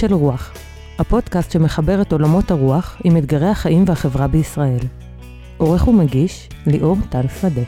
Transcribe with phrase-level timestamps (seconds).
[0.00, 0.52] של רוח,
[0.98, 4.78] הפודקאסט שמחבר את עולמות הרוח עם אתגרי החיים והחברה בישראל.
[5.56, 7.60] עורך ומגיש, ליאור טל שדה.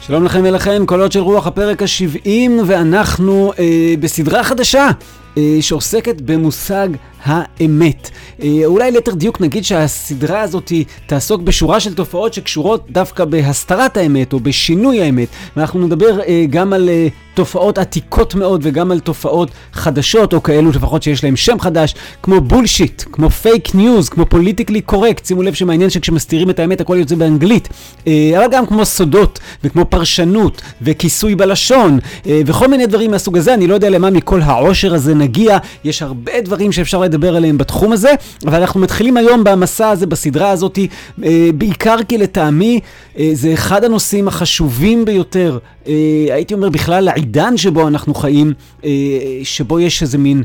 [0.00, 2.28] שלום לכם ולכם, קולות של רוח, הפרק ה-70,
[2.66, 4.90] ואנחנו אה, בסדרה חדשה
[5.38, 6.88] אה, שעוסקת במושג
[7.24, 8.10] האמת.
[8.42, 10.72] אה, אולי ליתר דיוק נגיד שהסדרה הזאת
[11.06, 15.28] תעסוק בשורה של תופעות שקשורות דווקא בהסתרת האמת או בשינוי האמת.
[15.56, 20.70] ואנחנו נדבר אה, גם על אה, תופעות עתיקות מאוד וגם על תופעות חדשות, או כאלו
[20.70, 25.26] לפחות שיש להם שם חדש, כמו bullshit, כמו fake news, כמו politically correct.
[25.26, 27.68] שימו לב שמעניין שכשמסתירים את האמת הכל יוצא באנגלית.
[28.06, 33.54] אבל גם כמו סודות וכמו פרשנות וכיסוי בלשון וכל מיני דברים מהסוג הזה.
[33.54, 35.58] אני לא יודע למה מכל העושר הזה נגיע.
[35.84, 38.14] יש הרבה דברים שאפשר לדבר עליהם בתחום הזה,
[38.46, 40.78] אבל אנחנו מתחילים היום במסע הזה, בסדרה הזאת,
[41.24, 42.80] אה, בעיקר כי לטעמי
[43.18, 45.92] אה, זה אחד הנושאים החשובים ביותר, אה,
[46.30, 48.52] הייתי אומר בכלל לעידן שבו אנחנו חיים,
[49.44, 50.42] שבו יש איזה מין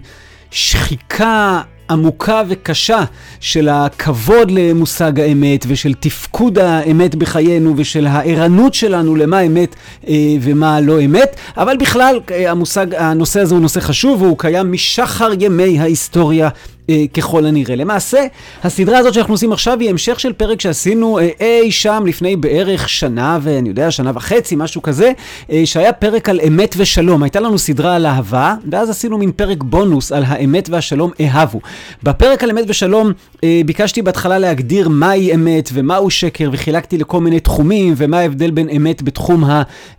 [0.52, 3.04] שחיקה עמוקה וקשה
[3.40, 9.76] של הכבוד למושג האמת ושל תפקוד האמת בחיינו ושל הערנות שלנו למה אמת
[10.08, 15.30] אה, ומה לא אמת, אבל בכלל המושג, הנושא הזה הוא נושא חשוב והוא קיים משחר
[15.40, 16.50] ימי ההיסטוריה
[16.90, 17.76] אה, ככל הנראה.
[17.76, 18.26] למעשה,
[18.64, 22.90] הסדרה הזאת שאנחנו עושים עכשיו היא המשך של פרק שעשינו אה, אי שם לפני בערך
[22.90, 25.12] שנה, ואני יודע, שנה וחצי, משהו כזה,
[25.52, 27.24] אה, שהיה פרק על אמת ושלום.
[27.24, 31.60] הייתה לנו סדרה על אהבה, ואז עשינו מין פרק בונוס על האמת והשלום אהבו.
[32.04, 33.12] בפרק על אמת ושלום
[33.44, 38.70] אה, ביקשתי בהתחלה להגדיר מהי אמת ומהו שקר, וחילקתי לכל מיני תחומים, ומה ההבדל בין
[38.70, 39.44] אמת בתחום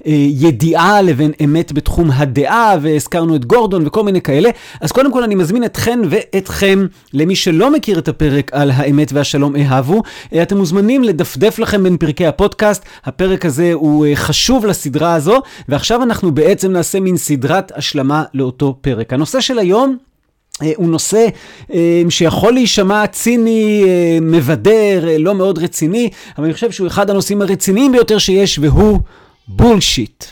[0.05, 4.51] הידיעה לבין אמת בתחום הדעה, והזכרנו את גורדון וכל מיני כאלה.
[4.81, 6.80] אז קודם כל אני מזמין אתכן ואתכם
[7.13, 10.03] למי שלא מכיר את הפרק על האמת והשלום אהבו,
[10.35, 12.85] אה, אתם מוזמנים לדפדף לכם בין פרקי הפודקאסט.
[13.05, 18.79] הפרק הזה הוא אה, חשוב לסדרה הזו, ועכשיו אנחנו בעצם נעשה מין סדרת השלמה לאותו
[18.81, 19.13] פרק.
[19.13, 19.97] הנושא של היום
[20.63, 21.27] אה, הוא נושא
[22.09, 23.85] שיכול להישמע ציני,
[24.21, 29.01] מבדר, לא מאוד רציני, אבל אני חושב שהוא אחד הנושאים הרציניים ביותר שיש, והוא
[29.49, 30.25] בולשיט.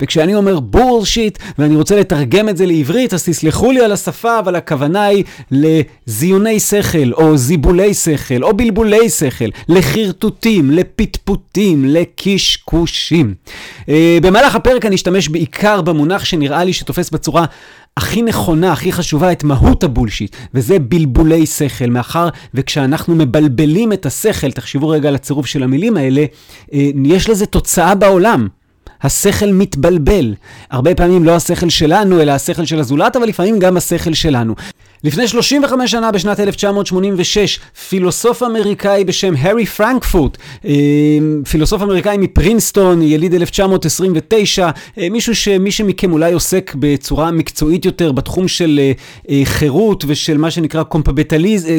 [0.00, 4.56] וכשאני אומר בולשיט, ואני רוצה לתרגם את זה לעברית, אז תסלחו לי על השפה, אבל
[4.56, 13.34] הכוונה היא לזיוני שכל, או זיבולי שכל, או בלבולי שכל, לחרטוטים, לפטפוטים, לקשקושים.
[13.80, 13.86] Uh,
[14.22, 17.44] במהלך הפרק אני אשתמש בעיקר במונח שנראה לי שתופס בצורה
[17.96, 24.50] הכי נכונה, הכי חשובה, את מהות הבולשיט, וזה בלבולי שכל, מאחר וכשאנחנו מבלבלים את השכל,
[24.50, 26.24] תחשבו רגע על הצירוף של המילים האלה,
[26.72, 28.48] אה, יש לזה תוצאה בעולם.
[29.02, 30.34] השכל מתבלבל.
[30.70, 34.54] הרבה פעמים לא השכל שלנו, אלא השכל של הזולת, אבל לפעמים גם השכל שלנו.
[35.04, 40.72] לפני 35 שנה, בשנת 1986, פילוסוף אמריקאי בשם הארי פרנקפורט, אה,
[41.50, 48.48] פילוסוף אמריקאי מפרינסטון, יליד 1929, אה, מישהו שמי שמכם אולי עוסק בצורה מקצועית יותר בתחום
[48.48, 48.80] של
[49.30, 50.82] אה, חירות ושל מה שנקרא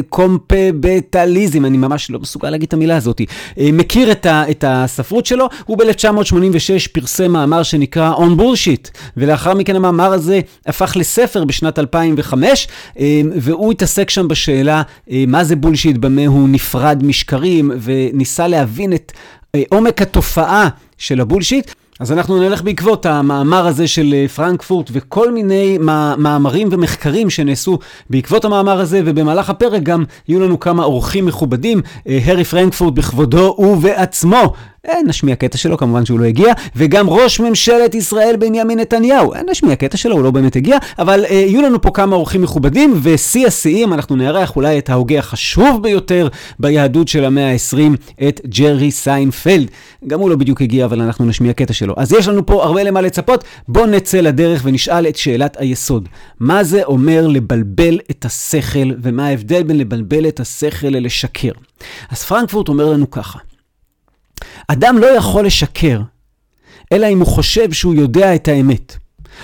[0.08, 3.20] קומפבטליזם, אני ממש לא מסוגל להגיד את המילה הזאת,
[3.58, 10.40] מכיר את הספרות שלו, הוא ב-1986 פרסם מאמר שנקרא On Bullshit, ולאחר מכן המאמר הזה
[10.66, 12.68] הפך לספר בשנת 2005,
[13.40, 19.12] והוא התעסק שם בשאלה אה, מה זה בולשיט, במה הוא נפרד משקרים, וניסה להבין את
[19.54, 20.68] אה, עומק התופעה
[20.98, 21.70] של הבולשיט.
[22.00, 25.78] אז אנחנו נלך בעקבות המאמר הזה של אה, פרנקפורט וכל מיני
[26.18, 27.78] מאמרים ומחקרים שנעשו
[28.10, 31.80] בעקבות המאמר הזה, ובמהלך הפרק גם יהיו לנו כמה אורחים מכובדים,
[32.26, 34.54] הרי פרנקפורט בכבודו ובעצמו
[35.06, 39.76] נשמיע קטע שלו, כמובן שהוא לא הגיע, וגם ראש ממשלת ישראל בנימין נתניהו, אה, נשמיע
[39.76, 43.46] קטע שלו, הוא לא באמת הגיע, אבל אה, יהיו לנו פה כמה אורחים מכובדים, ושיא
[43.46, 46.28] השיאים, אנחנו נארח אולי את ההוגה החשוב ביותר
[46.58, 47.96] ביהדות של המאה ה-20,
[48.28, 49.70] את ג'רי סיינפלד.
[50.06, 51.94] גם הוא לא בדיוק הגיע, אבל אנחנו נשמיע קטע שלו.
[51.96, 56.08] אז יש לנו פה הרבה למה לצפות, בואו נצא לדרך ונשאל את שאלת היסוד.
[56.40, 61.52] מה זה אומר לבלבל את השכל, ומה ההבדל בין לבלבל את השכל ללשקר?
[62.10, 63.38] אז פרנקפורט אומר לנו ככה,
[64.68, 66.00] אדם לא יכול לשקר,
[66.92, 68.96] אלא אם הוא חושב שהוא יודע את האמת.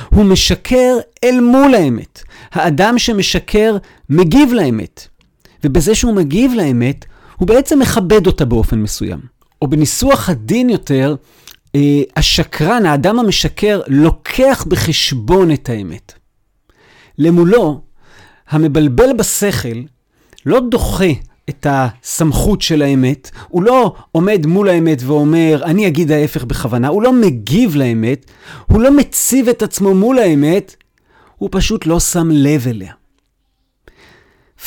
[0.09, 2.23] הוא משקר אל מול האמת.
[2.53, 3.77] האדם שמשקר
[4.11, 5.09] מגיב לאמת.
[5.65, 7.05] ובזה שהוא מגיב לאמת,
[7.37, 9.21] הוא בעצם מכבד אותה באופן מסוים.
[9.63, 11.17] או בניסוח הדין יותר,
[11.75, 16.13] אה, השקרן, האדם המשקר, לוקח בחשבון את האמת.
[17.19, 17.81] למולו,
[18.49, 19.79] המבלבל בשכל
[20.47, 21.13] לא דוחה
[21.49, 27.03] את הסמכות של האמת, הוא לא עומד מול האמת ואומר, אני אגיד ההפך בכוונה, הוא
[27.03, 28.31] לא מגיב לאמת,
[28.67, 30.77] הוא לא מציב את עצמו מול האמת,
[31.37, 32.93] הוא פשוט לא שם לב אליה.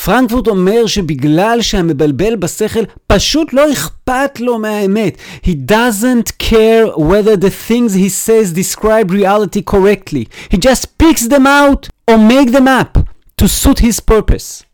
[0.04, 5.16] פרנקפורט אומר שבגלל שהמבלבל בשכל פשוט לא אכפת לו מהאמת.
[5.42, 10.24] He doesn't care whether the things he says describe reality correctly.
[10.52, 12.98] He just picks them out or make them up
[13.40, 14.67] to suit his purpose.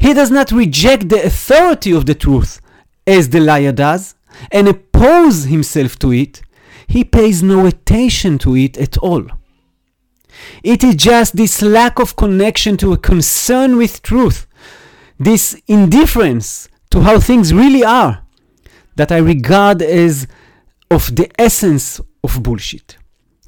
[0.00, 2.60] He does not reject the authority of the truth
[3.06, 4.14] as the liar does
[4.50, 6.40] and oppose himself to it.
[6.86, 9.26] He pays no attention to it at all.
[10.62, 14.46] It is just this lack of connection to a concern with truth,
[15.18, 18.22] this indifference to how things really are,
[18.96, 20.26] that I regard as
[20.90, 22.96] of the essence of bullshit.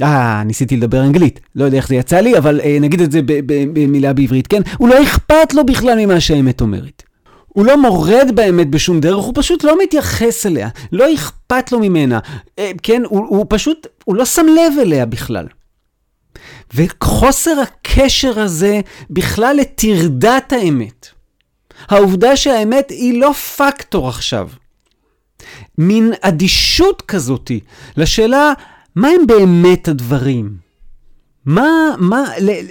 [0.03, 3.21] אה, ניסיתי לדבר אנגלית, לא יודע איך זה יצא לי, אבל אה, נגיד את זה
[3.47, 4.63] במילה בעברית, כן?
[4.79, 7.03] הוא לא אכפת לו בכלל ממה שהאמת אומרת.
[7.49, 12.19] הוא לא מורד באמת בשום דרך, הוא פשוט לא מתייחס אליה, לא אכפת לו ממנה,
[12.59, 13.03] אה, כן?
[13.09, 15.47] הוא, הוא פשוט, הוא לא שם לב אליה בכלל.
[16.75, 21.09] וחוסר הקשר הזה בכלל לטרדת האמת.
[21.89, 24.49] העובדה שהאמת היא לא פקטור עכשיו.
[25.79, 27.61] מין אדישות כזאתי
[27.97, 28.53] לשאלה
[28.97, 30.57] מה הם באמת הדברים?
[31.47, 32.25] מה, מה,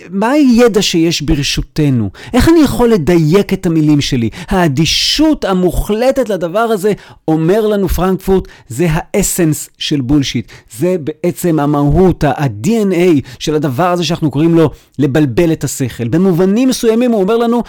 [0.09, 2.09] מה הידע שיש ברשותנו?
[2.33, 4.29] איך אני יכול לדייק את המילים שלי?
[4.47, 6.93] האדישות המוחלטת לדבר הזה,
[7.27, 10.51] אומר לנו פרנקפורט, זה האסנס של בולשיט.
[10.77, 14.69] זה בעצם המהות, ה-DNA של הדבר הזה שאנחנו קוראים לו
[14.99, 16.07] לבלבל את השכל.
[16.07, 17.63] במובנים מסוימים הוא אומר לנו,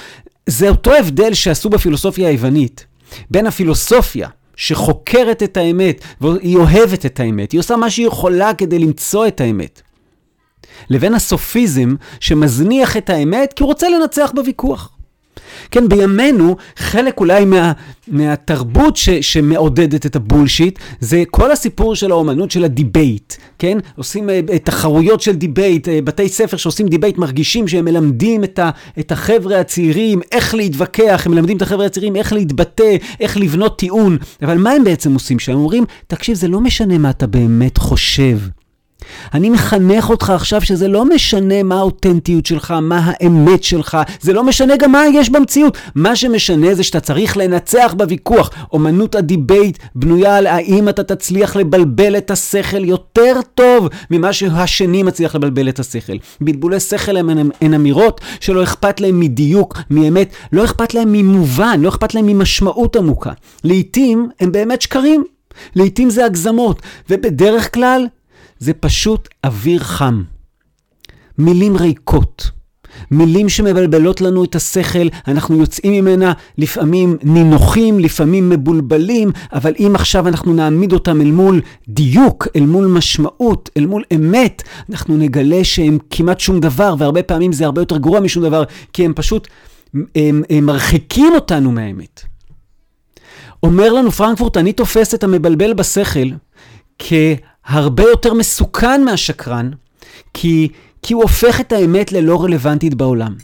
[0.47, 2.87] זה אותו הבדל שעשו בפילוסופיה היוונית.
[3.31, 8.79] בין הפילוסופיה, שחוקרת את האמת, והיא אוהבת את האמת, היא עושה מה שהיא יכולה כדי
[8.79, 9.83] למצוא את האמת.
[10.91, 14.91] לבין הסופיזם שמזניח את האמת כי הוא רוצה לנצח בוויכוח.
[15.71, 17.73] כן, בימינו, חלק אולי מה,
[18.09, 23.79] מהתרבות ש, שמעודדת את ה bullshit, זה כל הסיפור של האומנות של ה debate, כן?
[23.97, 28.71] עושים אה, תחרויות של debate, אה, בתי ספר שעושים debate מרגישים שהם מלמדים את, ה,
[28.99, 34.19] את החבר'ה הצעירים איך להתווכח, הם מלמדים את החבר'ה הצעירים איך להתבטא, איך לבנות טיעון,
[34.43, 35.53] אבל מה הם בעצם עושים שם?
[35.53, 38.39] הם אומרים, תקשיב, זה לא משנה מה אתה באמת חושב.
[39.35, 44.45] אני מחנך אותך עכשיו שזה לא משנה מה האותנטיות שלך, מה האמת שלך, זה לא
[44.45, 45.79] משנה גם מה יש במציאות.
[45.95, 48.51] מה שמשנה זה שאתה צריך לנצח בוויכוח.
[48.73, 55.03] אומנות ה debate בנויה על האם אתה תצליח לבלבל את השכל יותר טוב ממה שהשני
[55.03, 56.17] מצליח לבלבל את השכל.
[56.41, 61.81] בלבולי שכל הם, הם, הם אמירות שלא אכפת להם מדיוק, מאמת, לא אכפת להם ממובן,
[61.81, 63.33] לא אכפת להם ממשמעות עמוקה.
[63.65, 65.25] לעתים הם באמת שקרים.
[65.77, 68.07] לעתים זה הגזמות, ובדרך כלל
[68.63, 70.23] זה פשוט אוויר חם.
[71.39, 72.51] מילים ריקות.
[73.11, 80.29] מילים שמבלבלות לנו את השכל, אנחנו יוצאים ממנה לפעמים נינוחים, לפעמים מבולבלים, אבל אם עכשיו
[80.29, 85.99] אנחנו נעמיד אותם אל מול דיוק, אל מול משמעות, אל מול אמת, אנחנו נגלה שהם
[86.11, 89.49] כמעט שום דבר, והרבה פעמים זה הרבה יותר גרוע משום דבר, כי הם פשוט
[89.95, 92.21] הם, הם מרחיקים אותנו מהאמת.
[93.63, 96.29] אומר לנו פרנקפורט, אני תופס את המבלבל בשכל
[96.99, 97.13] כ...
[97.67, 99.71] הרבה יותר מסוכן מהשקרן,
[100.35, 100.69] כי,
[101.03, 103.35] כי הוא הופך את האמת ללא רלוונטית בעולם.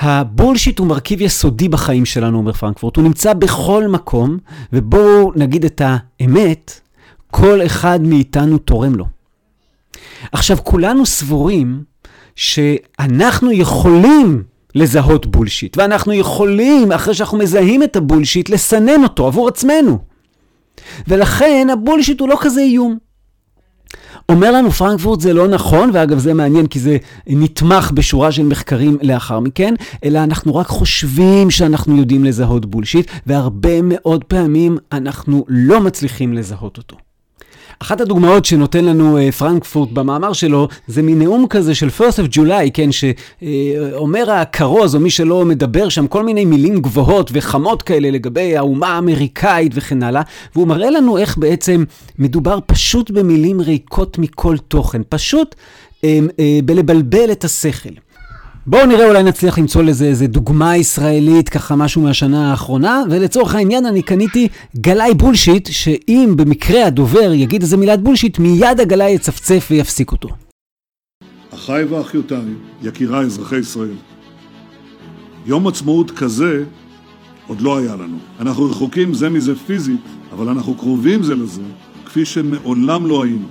[0.00, 2.96] הבולשיט הוא מרכיב יסודי בחיים שלנו, אומר פרנקפורט.
[2.96, 4.38] הוא נמצא בכל מקום,
[4.72, 6.80] ובואו נגיד את האמת,
[7.30, 9.06] כל אחד מאיתנו תורם לו.
[10.32, 11.82] עכשיו, כולנו סבורים
[12.36, 14.42] שאנחנו יכולים
[14.74, 19.98] לזהות בולשיט, ואנחנו יכולים, אחרי שאנחנו מזהים את הבולשיט, לסנן אותו עבור עצמנו.
[21.08, 22.98] ולכן הבולשיט הוא לא כזה איום.
[24.28, 28.98] אומר לנו פרנקפורט זה לא נכון, ואגב זה מעניין כי זה נתמך בשורה של מחקרים
[29.02, 35.80] לאחר מכן, אלא אנחנו רק חושבים שאנחנו יודעים לזהות בולשיט, והרבה מאוד פעמים אנחנו לא
[35.80, 37.07] מצליחים לזהות אותו.
[37.78, 42.70] אחת הדוגמאות שנותן לנו uh, פרנקפורט במאמר שלו, זה מנאום כזה של first of July,
[42.74, 48.56] כן, שאומר הכרוז, או מי שלא מדבר שם, כל מיני מילים גבוהות וחמות כאלה לגבי
[48.56, 50.22] האומה האמריקאית וכן הלאה,
[50.54, 51.84] והוא מראה לנו איך בעצם
[52.18, 58.07] מדובר פשוט במילים ריקות מכל תוכן, פשוט uh, uh, בלבלבל את השכל.
[58.70, 63.86] בואו נראה, אולי נצליח למצוא לזה איזה דוגמה ישראלית, ככה משהו מהשנה האחרונה, ולצורך העניין
[63.86, 70.12] אני קניתי גלאי בולשיט, שאם במקרה הדובר יגיד איזה מילת בולשיט, מיד הגלאי יצפצף ויפסיק
[70.12, 70.28] אותו.
[71.54, 73.96] אחיי ואחיותיי, יקיריי אזרחי ישראל,
[75.46, 76.64] יום עצמאות כזה
[77.46, 78.18] עוד לא היה לנו.
[78.40, 81.62] אנחנו רחוקים זה מזה פיזית, אבל אנחנו קרובים זה לזה,
[82.06, 83.46] כפי שמעולם לא היינו.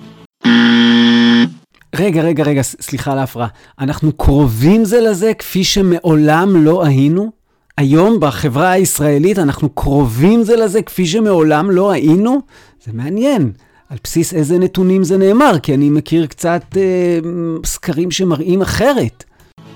[1.96, 3.48] רגע, רגע, רגע, סליחה על ההפרעה.
[3.80, 7.32] אנחנו קרובים זה לזה כפי שמעולם לא היינו?
[7.78, 12.42] היום בחברה הישראלית אנחנו קרובים זה לזה כפי שמעולם לא היינו?
[12.86, 13.52] זה מעניין.
[13.90, 17.20] על בסיס איזה נתונים זה נאמר, כי אני מכיר קצת אה,
[17.66, 19.24] סקרים שמראים אחרת.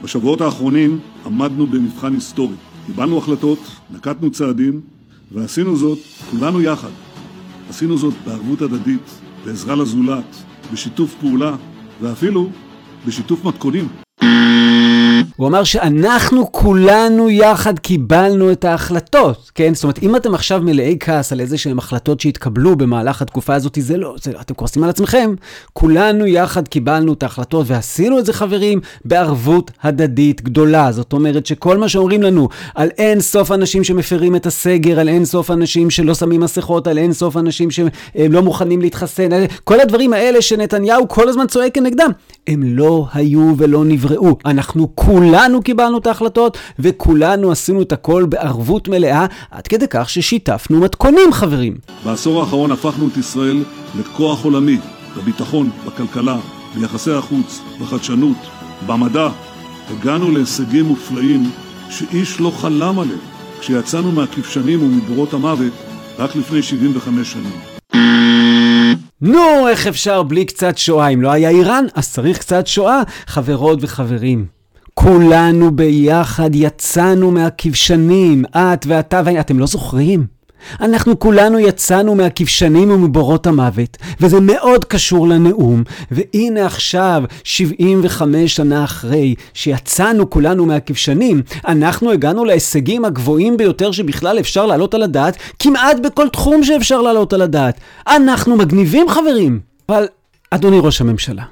[0.03, 2.55] בשבועות האחרונים עמדנו במבחן היסטורי.
[2.85, 3.59] קיבלנו החלטות,
[3.91, 4.81] נקטנו צעדים,
[5.31, 5.99] ועשינו זאת
[6.31, 6.89] כולנו יחד.
[7.69, 9.09] עשינו זאת בערבות הדדית,
[9.45, 10.35] בעזרה לזולת,
[10.73, 11.55] בשיתוף פעולה,
[12.01, 12.49] ואפילו
[13.07, 14.00] בשיתוף מתכונים.
[15.41, 19.73] הוא אמר שאנחנו כולנו יחד קיבלנו את ההחלטות, כן?
[19.73, 23.77] זאת אומרת, אם אתם עכשיו מלאי כעס על איזה שהן החלטות שהתקבלו במהלך התקופה הזאת,
[23.81, 25.33] זה לא, זה, אתם כועסים על עצמכם.
[25.73, 30.91] כולנו יחד קיבלנו את ההחלטות ועשינו את זה, חברים, בערבות הדדית גדולה.
[30.91, 35.25] זאת אומרת שכל מה שאומרים לנו על אין סוף אנשים שמפרים את הסגר, על אין
[35.25, 39.29] סוף אנשים שלא שמים מסכות, על אין סוף אנשים שהם לא מוכנים להתחסן,
[39.63, 42.11] כל הדברים האלה שנתניהו כל הזמן צועק כנגדם,
[42.47, 44.37] הם לא היו ולא נבראו.
[44.45, 45.30] אנחנו כולנו
[45.61, 51.77] קיבלנו את ההחלטות, וכולנו עשינו את הכל בערבות מלאה, עד כדי כך ששיתפנו מתכונים, חברים.
[52.05, 53.63] בעשור האחרון הפכנו את ישראל
[53.99, 54.77] לכוח עולמי,
[55.17, 56.37] בביטחון, בכלכלה,
[56.75, 58.37] ביחסי החוץ, בחדשנות,
[58.87, 59.29] במדע.
[59.89, 61.51] הגענו להישגים מופלאים
[61.89, 63.19] שאיש לא חלם עליהם
[63.59, 65.73] כשיצאנו מהכבשנים ומבורות המוות
[66.19, 67.51] רק לפני 75 שנים.
[69.21, 71.07] נו, איך אפשר בלי קצת שואה?
[71.07, 74.60] אם לא היה איראן, אז צריך קצת שואה, חברות וחברים.
[74.93, 80.25] כולנו ביחד יצאנו מהכבשנים, את ואתה ואני, אתם לא זוכרים?
[80.81, 89.35] אנחנו כולנו יצאנו מהכבשנים ומבורות המוות, וזה מאוד קשור לנאום, והנה עכשיו, 75 שנה אחרי
[89.53, 96.29] שיצאנו כולנו מהכבשנים, אנחנו הגענו להישגים הגבוהים ביותר שבכלל אפשר להעלות על הדעת, כמעט בכל
[96.29, 97.79] תחום שאפשר להעלות על הדעת.
[98.07, 99.59] אנחנו מגניבים חברים!
[99.89, 100.07] אבל,
[100.51, 101.43] אדוני ראש הממשלה,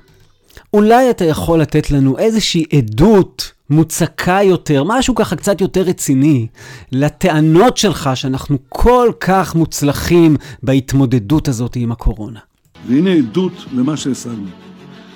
[0.73, 6.47] אולי אתה יכול לתת לנו איזושהי עדות מוצקה יותר, משהו ככה קצת יותר רציני,
[6.91, 12.39] לטענות שלך שאנחנו כל כך מוצלחים בהתמודדות הזאת עם הקורונה.
[12.87, 14.47] והנה עדות למה שהשגנו.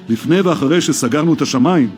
[0.10, 1.90] לפני ואחרי שסגרנו את השמיים,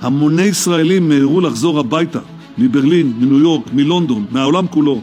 [0.00, 2.20] המוני ישראלים מיהרו לחזור הביתה,
[2.58, 5.00] מברלין, מניו יורק, מלונדון, מהעולם כולו.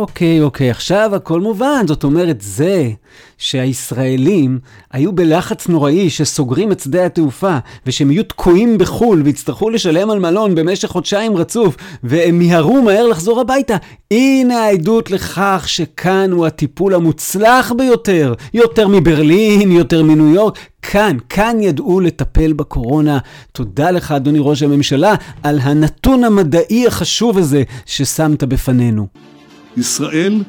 [0.00, 1.84] אוקיי, אוקיי, עכשיו הכל מובן.
[1.86, 2.90] זאת אומרת, זה
[3.38, 4.58] שהישראלים
[4.92, 10.54] היו בלחץ נוראי שסוגרים את שדה התעופה, ושהם יהיו תקועים בחו"ל ויצטרכו לשלם על מלון
[10.54, 13.76] במשך חודשיים רצוף, והם מיהרו מהר לחזור הביתה.
[14.10, 18.34] הנה העדות לכך שכאן הוא הטיפול המוצלח ביותר.
[18.54, 20.58] יותר מברלין, יותר מניו יורק.
[20.82, 23.18] כאן, כאן ידעו לטפל בקורונה.
[23.52, 29.29] תודה לך, אדוני ראש הממשלה, על הנתון המדעי החשוב הזה ששמת בפנינו.
[29.76, 30.42] ישראל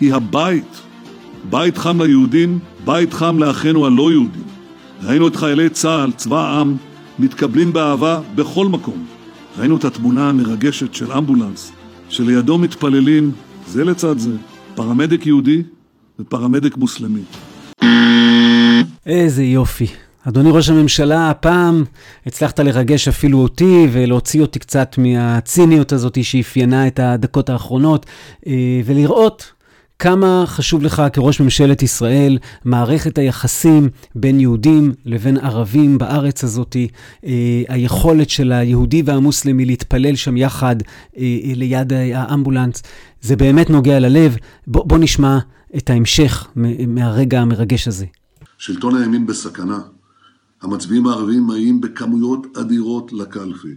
[0.00, 0.80] היא הבית.
[1.50, 4.42] בית חם ליהודים, בית חם לאחינו הלא יהודים.
[5.02, 6.76] ראינו את חיילי צה"ל, צבא העם,
[7.18, 9.06] מתקבלים באהבה בכל מקום.
[9.58, 11.72] ראינו את התמונה המרגשת של אמבולנס,
[12.08, 13.32] שלידו מתפללים,
[13.66, 14.36] זה לצד זה,
[14.74, 15.62] פרמדיק יהודי
[16.18, 17.22] ופרמדיק מוסלמי.
[19.06, 19.86] איזה יופי.
[20.28, 21.84] אדוני ראש הממשלה, הפעם
[22.26, 28.06] הצלחת לרגש אפילו אותי ולהוציא אותי קצת מהציניות הזאת שאפיינה את הדקות האחרונות,
[28.46, 29.52] אה, ולראות
[29.98, 36.76] כמה חשוב לך כראש ממשלת ישראל מערכת היחסים בין יהודים לבין ערבים בארץ הזאת,
[37.26, 40.76] אה, היכולת של היהודי והמוסלמי להתפלל שם יחד
[41.18, 42.82] אה, ליד האמבולנס,
[43.20, 44.36] זה באמת נוגע ללב.
[44.66, 45.38] בוא, בוא נשמע
[45.76, 46.46] את ההמשך
[46.86, 48.06] מהרגע המרגש הזה.
[48.58, 49.78] שלטון הימין בסכנה.
[50.62, 53.74] המצביעים הערבים מגיעים בכמויות אדירות לקלפי.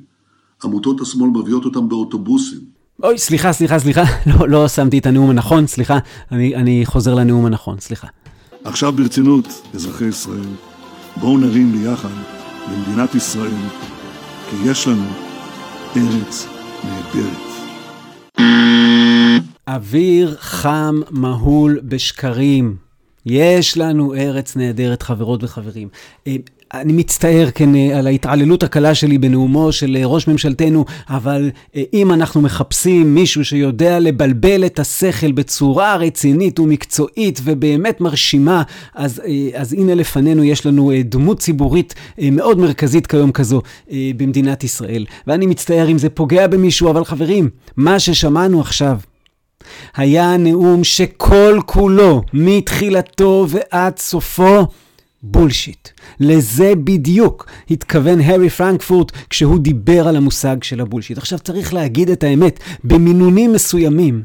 [0.63, 2.59] עמותות השמאל מביאות אותם באוטובוסים.
[3.03, 5.97] אוי, סליחה, סליחה, סליחה, לא, לא שמתי את הנאום הנכון, סליחה,
[6.31, 8.07] אני, אני חוזר לנאום הנכון, סליחה.
[8.63, 10.49] עכשיו ברצינות, אזרחי ישראל,
[11.17, 12.09] בואו נרים ביחד
[12.71, 13.51] למדינת ישראל,
[14.49, 15.05] כי יש לנו
[15.97, 16.47] ארץ
[16.83, 17.51] נהדרת.
[19.67, 22.75] אוויר חם מהול בשקרים.
[23.25, 25.87] יש לנו ארץ נהדרת, חברות וחברים.
[26.73, 31.51] אה, אני מצטער, כן, אה, על ההתעללות הקלה שלי בנאומו של אה, ראש ממשלתנו, אבל
[31.93, 38.63] אם אנחנו מחפשים מישהו שיודע לבלבל את השכל בצורה רצינית ומקצועית ובאמת מרשימה,
[38.95, 39.21] אז,
[39.55, 41.93] אז הנה לפנינו יש לנו דמות ציבורית
[42.31, 43.61] מאוד מרכזית כיום כזו
[44.17, 45.05] במדינת ישראל.
[45.27, 48.97] ואני מצטער אם זה פוגע במישהו, אבל חברים, מה ששמענו עכשיו,
[49.95, 54.67] היה נאום שכל כולו, מתחילתו ועד סופו,
[55.23, 55.89] בולשיט.
[56.19, 61.17] לזה בדיוק התכוון הארי פרנקפורט כשהוא דיבר על המושג של הבולשיט.
[61.17, 64.23] עכשיו צריך להגיד את האמת, במינונים מסוימים,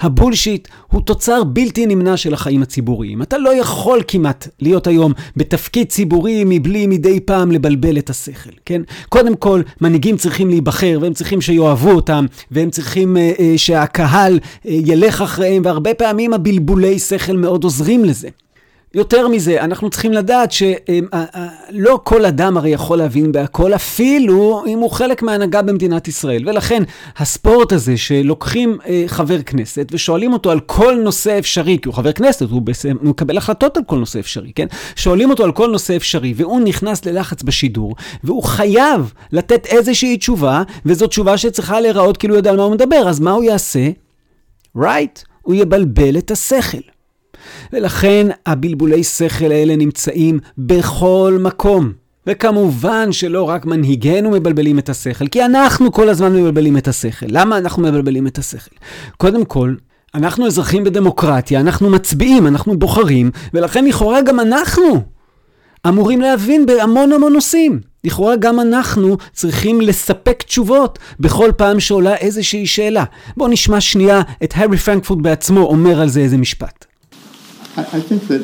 [0.00, 3.22] הבולשיט הוא תוצר בלתי נמנע של החיים הציבוריים.
[3.22, 8.82] אתה לא יכול כמעט להיות היום בתפקיד ציבורי מבלי מדי פעם לבלבל את השכל, כן?
[9.08, 14.68] קודם כל, מנהיגים צריכים להיבחר, והם צריכים שיאהבו אותם, והם צריכים uh, uh, שהקהל uh,
[14.68, 18.28] ילך אחריהם, והרבה פעמים הבלבולי שכל מאוד עוזרים לזה.
[18.94, 24.90] יותר מזה, אנחנו צריכים לדעת שלא כל אדם הרי יכול להבין בהכל, אפילו אם הוא
[24.90, 26.48] חלק מההנהגה במדינת ישראל.
[26.48, 26.82] ולכן,
[27.16, 32.12] הספורט הזה שלוקחים אה, חבר כנסת ושואלים אותו על כל נושא אפשרי, כי הוא חבר
[32.12, 32.62] כנסת, הוא,
[33.00, 34.66] מקבל החלטות על כל נושא אפשרי, כן?
[34.96, 37.94] שואלים אותו על כל נושא אפשרי, והוא נכנס ללחץ בשידור,
[38.24, 42.72] והוא חייב לתת איזושהי תשובה, וזו תשובה שצריכה להיראות כאילו הוא יודע על מה הוא
[42.72, 43.88] מדבר, אז מה הוא יעשה?
[44.78, 46.99] right, הוא יבלבל את השכל.
[47.72, 51.92] ולכן הבלבולי שכל האלה נמצאים בכל מקום.
[52.26, 57.26] וכמובן שלא רק מנהיגינו מבלבלים את השכל, כי אנחנו כל הזמן מבלבלים את השכל.
[57.28, 58.76] למה אנחנו מבלבלים את השכל?
[59.16, 59.74] קודם כל,
[60.14, 65.02] אנחנו אזרחים בדמוקרטיה, אנחנו מצביעים, אנחנו בוחרים, ולכן לכאורה גם אנחנו
[65.88, 67.80] אמורים להבין בהמון המון נושאים.
[68.04, 73.04] לכאורה גם אנחנו צריכים לספק תשובות בכל פעם שעולה איזושהי שאלה.
[73.36, 76.89] בואו נשמע שנייה את הארי פרנקפורט בעצמו אומר על זה איזה משפט.
[77.76, 78.42] I, I think that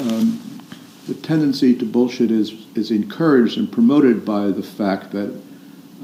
[0.00, 0.60] um,
[1.06, 5.30] the tendency to bullshit is, is encouraged and promoted by the fact that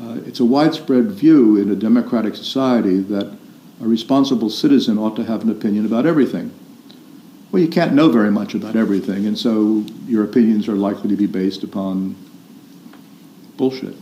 [0.00, 3.36] uh, it's a widespread view in a democratic society that
[3.80, 6.52] a responsible citizen ought to have an opinion about everything.
[7.50, 11.16] Well, you can't know very much about everything, and so your opinions are likely to
[11.16, 12.14] be based upon
[13.56, 13.96] bullshit.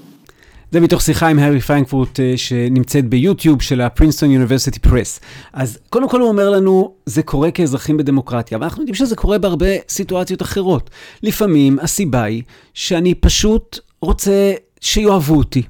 [0.71, 5.21] זה מתוך שיחה עם הארי פרנקפורט אה, שנמצאת ביוטיוב של הפרינסטון יוניברסיטי פרס.
[5.53, 9.67] אז קודם כל הוא אומר לנו, זה קורה כאזרחים בדמוקרטיה, ואנחנו יודעים שזה קורה בהרבה
[9.89, 10.91] סיטואציות אחרות.
[11.23, 12.43] לפעמים הסיבה היא
[12.75, 15.63] שאני פשוט רוצה שיאהבו אותי.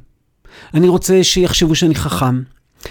[0.74, 2.42] אני רוצה שיחשבו שאני חכם.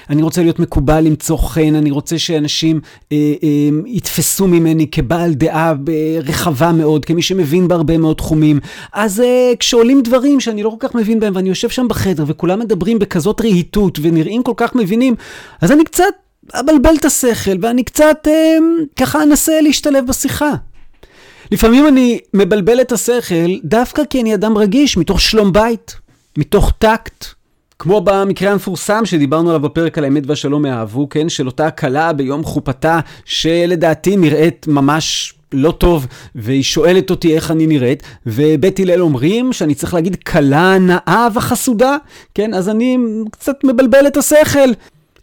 [0.09, 2.79] אני רוצה להיות מקובל, למצוא חן, אני רוצה שאנשים
[3.11, 5.73] אה, אה, יתפסו ממני כבעל דעה
[6.23, 8.59] רחבה מאוד, כמי שמבין בהרבה מאוד תחומים.
[8.93, 12.59] אז אה, כשעולים דברים שאני לא כל כך מבין בהם, ואני יושב שם בחדר וכולם
[12.59, 15.15] מדברים בכזאת רהיטות ונראים כל כך מבינים,
[15.61, 16.03] אז אני קצת
[16.53, 18.57] אבלבל את השכל ואני קצת אה,
[18.95, 20.51] ככה אנסה להשתלב בשיחה.
[21.51, 25.95] לפעמים אני מבלבל את השכל דווקא כי אני אדם רגיש, מתוך שלום בית,
[26.37, 27.36] מתוך טקט.
[27.79, 31.29] כמו במקרה המפורסם שדיברנו עליו בפרק על האמת והשלום מאהבו, כן?
[31.29, 37.67] של אותה כלה ביום חופתה, שלדעתי נראית ממש לא טוב, והיא שואלת אותי איך אני
[37.67, 41.97] נראית, ובית הלל אומרים שאני צריך להגיד כלה נאה וחסודה,
[42.33, 42.53] כן?
[42.53, 42.97] אז אני
[43.31, 44.69] קצת מבלבל את השכל.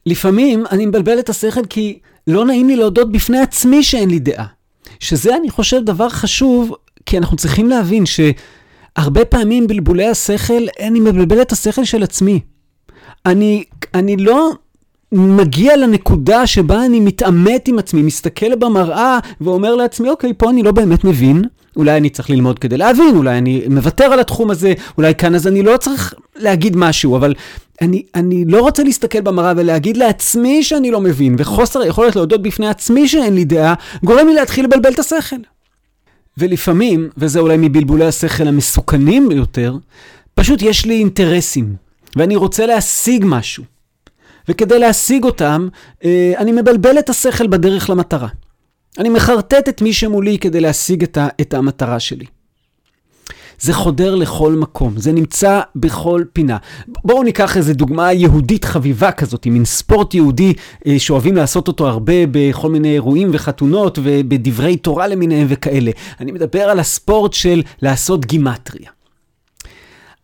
[0.07, 4.47] לפעמים אני מבלבל את השכל כי לא נעים לי להודות בפני עצמי שאין לי דעה.
[5.01, 6.75] שזה, אני חושב, דבר חשוב,
[7.07, 8.21] כי אנחנו צריכים להבין ש...
[8.97, 12.41] הרבה פעמים בלבולי השכל, אני מבלבל את השכל של עצמי.
[13.27, 14.53] אני, אני לא
[15.13, 20.73] מגיע לנקודה שבה אני מתעמת עם עצמי, מסתכל במראה ואומר לעצמי, אוקיי, פה אני לא
[20.73, 21.43] באמת מבין,
[21.77, 25.47] אולי אני צריך ללמוד כדי להבין, אולי אני מוותר על התחום הזה, אולי כאן אז
[25.47, 27.35] אני לא צריך להגיד משהו, אבל
[27.81, 32.69] אני, אני לא רוצה להסתכל במראה ולהגיד לעצמי שאני לא מבין, וחוסר היכולת להודות בפני
[32.69, 35.37] עצמי שאין לי דעה, גורם לי להתחיל לבלבל את השכל.
[36.39, 39.77] ולפעמים, וזה אולי מבלבולי השכל המסוכנים ביותר,
[40.35, 41.77] פשוט יש לי אינטרסים,
[42.17, 43.65] ואני רוצה להשיג משהו.
[44.49, 45.69] וכדי להשיג אותם,
[46.05, 48.29] אה, אני מבלבל את השכל בדרך למטרה.
[48.99, 51.05] אני מחרטט את מי שמולי כדי להשיג
[51.41, 52.27] את, המטרה שלי.
[53.65, 56.57] זה חודר לכל מקום, זה נמצא בכל פינה.
[57.05, 60.53] בואו ניקח איזו דוגמה יהודית חביבה כזאת, מין ספורט יהודי
[60.87, 65.91] אה, שאוהבים לעשות אותו הרבה בכל מיני אירועים וחתונות ובדברי תורה למיניהם וכאלה.
[66.21, 68.94] אני מדבר על הספורט של לעשות גימטריה.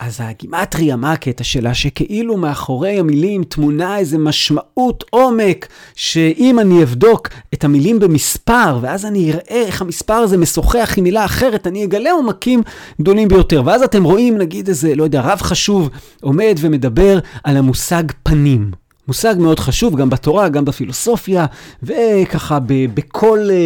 [0.00, 1.74] אז הגימטריה, מה הקטע שלה?
[1.74, 9.32] שכאילו מאחורי המילים תמונה איזה משמעות עומק, שאם אני אבדוק את המילים במספר, ואז אני
[9.32, 12.62] אראה איך המספר הזה משוחח עם מילה אחרת, אני אגלה עומקים
[13.00, 13.62] גדולים ביותר.
[13.64, 18.70] ואז אתם רואים, נגיד איזה, לא יודע, רב חשוב עומד ומדבר על המושג פנים.
[19.08, 21.46] מושג מאוד חשוב, גם בתורה, גם בפילוסופיה,
[21.82, 22.58] וככה
[22.94, 23.56] בקול, אה,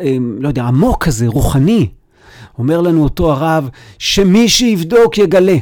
[0.00, 1.88] אה, לא יודע, עמוק כזה, רוחני.
[2.58, 3.68] אומר לנו אותו הרב,
[3.98, 5.56] שמי שיבדוק יגלה.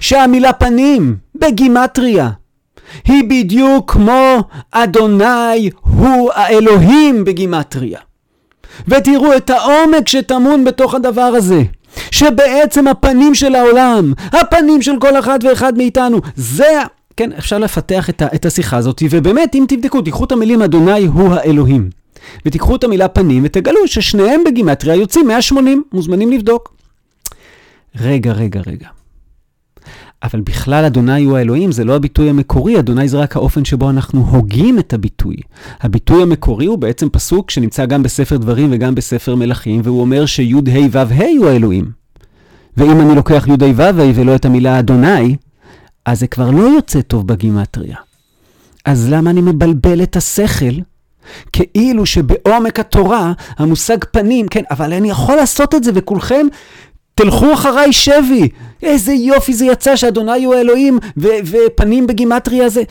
[0.00, 2.30] שהמילה פנים בגימטריה
[3.04, 4.36] היא בדיוק כמו
[4.70, 7.98] אדוני הוא האלוהים בגימטריה.
[8.88, 11.62] ותראו את העומק שטמון בתוך הדבר הזה.
[12.10, 16.80] שבעצם הפנים של העולם, הפנים של כל אחד ואחד מאיתנו, זה,
[17.16, 21.06] כן, אפשר לפתח את, ה, את השיחה הזאת, ובאמת, אם תבדקו, תיקחו את המילים אדוני
[21.06, 21.90] הוא האלוהים,
[22.46, 26.74] ותיקחו את המילה פנים, ותגלו ששניהם בגימטריה יוצאים 180, מוזמנים לבדוק.
[28.00, 28.88] רגע, רגע, רגע.
[30.22, 34.20] אבל בכלל אדוני הוא האלוהים, זה לא הביטוי המקורי, אדוני זה רק האופן שבו אנחנו
[34.30, 35.36] הוגים את הביטוי.
[35.80, 40.52] הביטוי המקורי הוא בעצם פסוק שנמצא גם בספר דברים וגם בספר מלכים, והוא אומר שי'
[40.52, 41.90] ה' הוא האלוהים.
[42.76, 45.36] ואם אני לוקח י' ה' ו' ה' ולא את המילה אדוני,
[46.04, 47.96] אז זה כבר לא יוצא טוב בגימטריה.
[48.84, 50.74] אז למה אני מבלבל את השכל
[51.52, 56.46] כאילו שבעומק התורה המושג פנים, כן, אבל אני יכול לעשות את זה וכולכם
[57.14, 58.48] תלכו אחריי שבי.
[58.82, 62.82] איזה יופי זה יצא שאדוני הוא האלוהים ו- ופנים בגימטריה זה.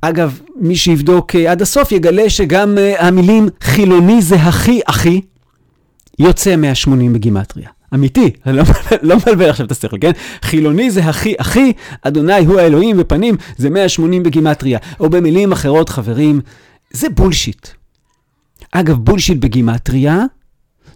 [0.00, 5.20] אגב, מי שיבדוק uh, עד הסוף יגלה שגם uh, המילים חילוני זה הכי הכי
[6.18, 7.68] יוצא 180 בגימטריה.
[7.94, 8.62] אמיתי, אני לא,
[9.02, 10.10] לא מבלבל עכשיו את השכל, כן?
[10.42, 14.78] חילוני זה הכי הכי, אדוני הוא האלוהים ופנים זה 180 בגימטריה.
[15.00, 16.40] או במילים אחרות, חברים,
[16.90, 17.68] זה בולשיט.
[18.72, 20.24] אגב, בולשיט בגימטריה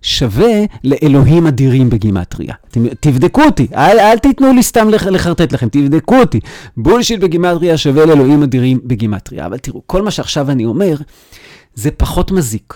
[0.04, 2.54] שווה לאלוהים אדירים בגימטריה.
[3.00, 6.40] תבדקו אותי, אל, אל תיתנו לי סתם לחרטט לכם, תבדקו אותי.
[6.76, 9.46] בולשיט בגימטריה שווה לאלוהים אדירים בגימטריה.
[9.46, 10.96] אבל תראו, כל מה שעכשיו אני אומר,
[11.74, 12.74] זה פחות מזיק.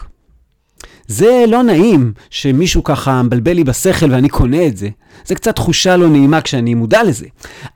[1.07, 4.89] זה לא נעים שמישהו ככה מבלבל לי בשכל ואני קונה את זה.
[5.27, 7.27] זה קצת תחושה לא נעימה כשאני מודע לזה,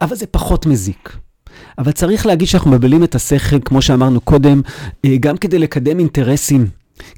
[0.00, 1.16] אבל זה פחות מזיק.
[1.78, 4.60] אבל צריך להגיד שאנחנו מבלבלים את השכל, כמו שאמרנו קודם,
[5.04, 6.66] אה, גם כדי לקדם אינטרסים,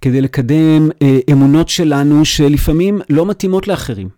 [0.01, 4.09] כדי לקדם אה, אמונות שלנו שלפעמים לא מתאימות לאחרים.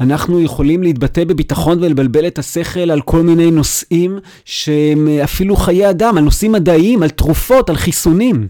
[0.00, 5.90] אנחנו יכולים להתבטא בביטחון ולבלבל את השכל על כל מיני נושאים שהם אה, אפילו חיי
[5.90, 8.48] אדם, על נושאים מדעיים, על תרופות, על חיסונים.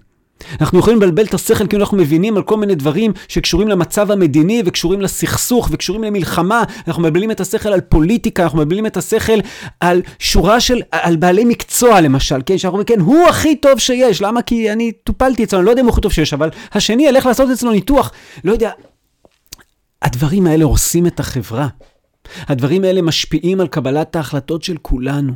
[0.60, 4.62] אנחנו יכולים לבלבל את השכל כאילו אנחנו מבינים על כל מיני דברים שקשורים למצב המדיני
[4.66, 6.64] וקשורים לסכסוך וקשורים למלחמה.
[6.88, 9.38] אנחנו מבלבלים את השכל על פוליטיקה, אנחנו מבלבלים את השכל
[9.80, 12.58] על שורה של, על בעלי מקצוע למשל, כן?
[12.58, 14.22] שאנחנו אומרים, כן, הוא הכי טוב שיש.
[14.22, 14.42] למה?
[14.42, 17.26] כי אני טופלתי אצלו, אני לא יודע אם הוא הכי טוב שיש, אבל השני ילך
[17.26, 18.12] לעשות אצלו ניתוח.
[18.44, 18.70] לא יודע.
[20.02, 21.68] הדברים האלה הורסים את החברה.
[22.46, 25.32] הדברים האלה משפיעים על קבלת ההחלטות של כולנו.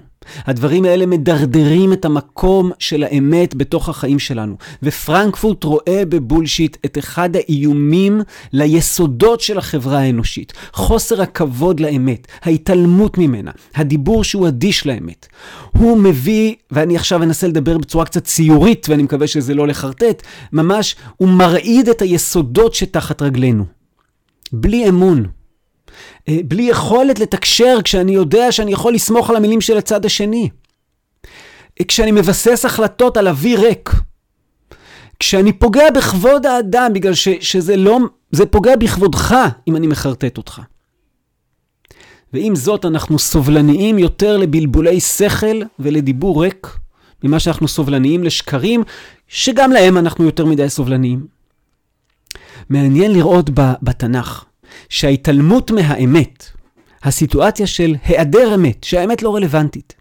[0.47, 4.57] הדברים האלה מדרדרים את המקום של האמת בתוך החיים שלנו.
[4.83, 8.21] ופרנקפורט רואה בבולשיט את אחד האיומים
[8.53, 10.53] ליסודות של החברה האנושית.
[10.73, 15.27] חוסר הכבוד לאמת, ההתעלמות ממנה, הדיבור שהוא אדיש לאמת.
[15.71, 20.97] הוא מביא, ואני עכשיו אנסה לדבר בצורה קצת ציורית, ואני מקווה שזה לא לחרטט, ממש,
[21.17, 23.65] הוא מרעיד את היסודות שתחת רגלינו.
[24.53, 25.27] בלי אמון,
[26.31, 30.49] בלי יכולת לתקשר כשאני יודע שאני יכול לסמוך על המילים של הצד השני.
[31.81, 33.91] אה, כשאני מבסס החלטות על אוויר ריק.
[35.19, 37.99] כשאני פוגע בכבוד האדם בגלל ש, שזה לא,
[38.31, 39.37] זה פוגע בכבודך
[39.69, 40.61] אם אני מחרטט אותך.
[42.33, 46.79] ועם זאת אנחנו סובלניים יותר לבלבולי שכל ולדיבור ריק
[47.25, 48.83] ממה שאנחנו סובלניים לשקרים,
[49.29, 51.27] שגם להם אנחנו יותר מדי סובלניים.
[52.69, 53.51] מעניין לראות
[53.83, 54.45] בתנ"ך
[54.89, 56.47] שההתעלמות מהאמת,
[57.03, 59.95] הסיטואציה של היעדר אמת, שהאמת לא רלוונטית,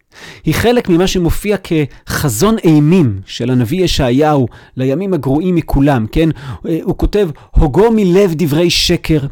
[0.44, 6.28] היא חלק ממה שמופיע כחזון אימים של הנביא ישעיהו לימים הגרועים מכולם, כן?
[6.82, 9.26] הוא כותב, הוגו מלב דברי שקר,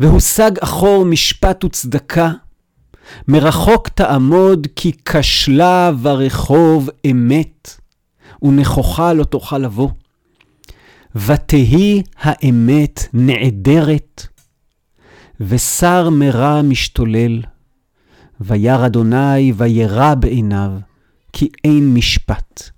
[0.00, 2.30] והושג אחור משפט וצדקה.
[3.28, 7.70] מרחוק תעמוד כי כשלה ברחוב אמת,
[8.42, 9.88] ונכוחה לא תוכל לבוא.
[11.16, 14.26] ותהי האמת נעדרת,
[15.48, 17.42] ושר מרע משתולל,
[18.40, 20.70] וירא אדוני וירא בעיניו,
[21.32, 22.70] כי אין משפט.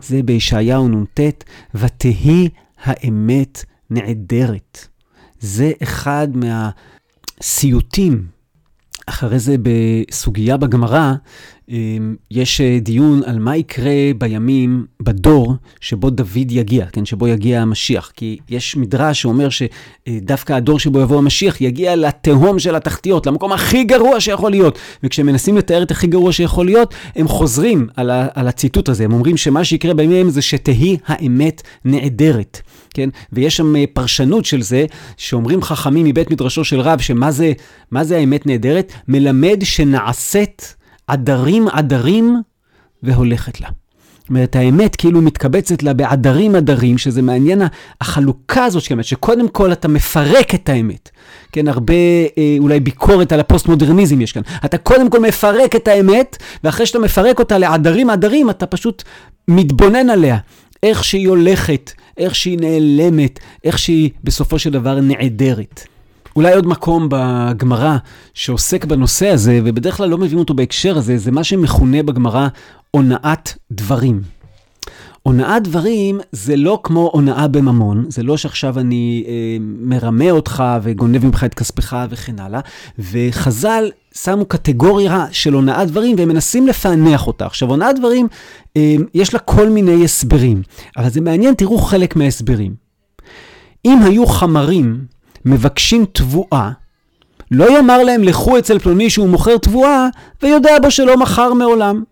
[0.00, 1.20] זה בישעיהו נ"ט,
[1.74, 2.48] ותהי
[2.82, 4.88] האמת נעדרת.
[5.40, 6.28] זה אחד
[7.40, 8.37] מהסיוטים.
[9.08, 11.12] אחרי זה בסוגיה בגמרא,
[11.68, 17.62] אמ, יש אה, דיון על מה יקרה בימים, בדור, שבו דוד יגיע, כן, שבו יגיע
[17.62, 18.12] המשיח.
[18.16, 23.84] כי יש מדרש שאומר שדווקא הדור שבו יבוא המשיח יגיע לתהום של התחתיות, למקום הכי
[23.84, 24.78] גרוע שיכול להיות.
[25.02, 29.04] וכשמנסים לתאר את הכי גרוע שיכול להיות, הם חוזרים על, ה, על הציטוט הזה.
[29.04, 32.60] הם אומרים שמה שיקרה בימים זה שתהי האמת נעדרת.
[32.94, 33.08] כן?
[33.32, 37.52] ויש שם אה, פרשנות של זה, שאומרים חכמים מבית מדרשו של רב, שמה זה,
[38.02, 38.92] זה האמת נהדרת?
[39.08, 40.74] מלמד שנעשית
[41.06, 42.36] עדרים עדרים
[43.02, 43.68] והולכת לה.
[44.28, 47.62] זאת אומרת, האמת כאילו מתקבצת לה בעדרים עדרים, שזה מעניין
[48.00, 51.10] החלוקה הזאת של האמת, שקודם כל אתה מפרק את האמת.
[51.52, 51.94] כן, הרבה
[52.38, 54.42] אה, אולי ביקורת על הפוסט-מודרניזם יש כאן.
[54.64, 59.02] אתה קודם כל מפרק את האמת, ואחרי שאתה מפרק אותה לעדרים עדרים, אתה פשוט
[59.48, 60.38] מתבונן עליה.
[60.82, 65.86] איך שהיא הולכת, איך שהיא נעלמת, איך שהיא בסופו של דבר נעדרת.
[66.36, 67.96] אולי עוד מקום בגמרא
[68.34, 72.48] שעוסק בנושא הזה, ובדרך כלל לא מביאים אותו בהקשר הזה, זה מה שמכונה בגמרא
[72.90, 74.37] הונאת דברים.
[75.22, 81.26] הונאת דברים זה לא כמו הונאה בממון, זה לא שעכשיו אני אה, מרמה אותך וגונב
[81.26, 82.60] ממך את כספך וכן הלאה,
[82.98, 87.46] וחז"ל שמו קטגוריה של הונאת דברים והם מנסים לפענח אותה.
[87.46, 88.28] עכשיו, הונאת דברים,
[88.76, 90.62] אה, יש לה כל מיני הסברים,
[90.96, 92.74] אבל זה מעניין, תראו חלק מההסברים.
[93.84, 95.04] אם היו חמרים
[95.44, 96.70] מבקשים תבואה,
[97.50, 100.08] לא יאמר להם, לכו אצל פלוני שהוא מוכר תבואה,
[100.42, 102.02] ויודע בו שלא מכר מעולם.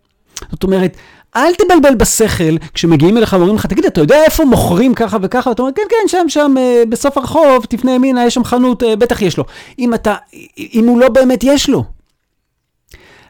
[0.51, 0.97] זאת אומרת,
[1.37, 5.51] אל תבלבל בשכל כשמגיעים אליך ואומרים לך, תגיד, אתה יודע איפה מוכרים ככה וככה?
[5.51, 8.95] אתה אומר, כן, כן, שם, שם, אה, בסוף הרחוב, תפנה ימינה, יש שם חנות, אה,
[8.95, 9.45] בטח יש לו.
[9.79, 10.15] אם אתה,
[10.57, 11.83] אם הוא לא באמת יש לו.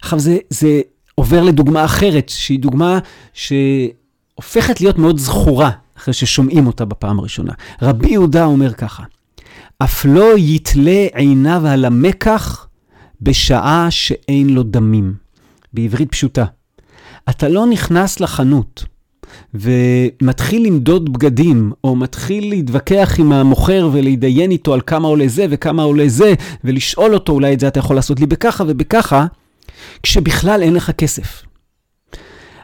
[0.02, 0.82] עכשיו, זה, זה
[1.16, 3.00] עובר לדוגמה אחרת, שהיא דוגמה
[3.34, 7.54] שהופכת להיות מאוד זכורה אחרי ששומעים אותה בפעם הראשונה.
[7.82, 9.04] רבי יהודה אומר ככה,
[9.84, 12.68] אף לא יתלה עיניו על המקח
[13.22, 15.14] בשעה שאין לו דמים.
[15.74, 16.46] בעברית פשוטה.
[17.30, 18.86] אתה לא נכנס לחנות
[19.54, 25.84] ומתחיל למדוד בגדים, או מתחיל להתווכח עם המוכר ולהתדיין איתו על כמה עולה זה וכמה
[25.84, 29.26] עולה זה, ולשאול אותו, אולי את זה אתה יכול לעשות לי בככה ובככה,
[30.04, 31.44] כשבכלל אין לך כסף.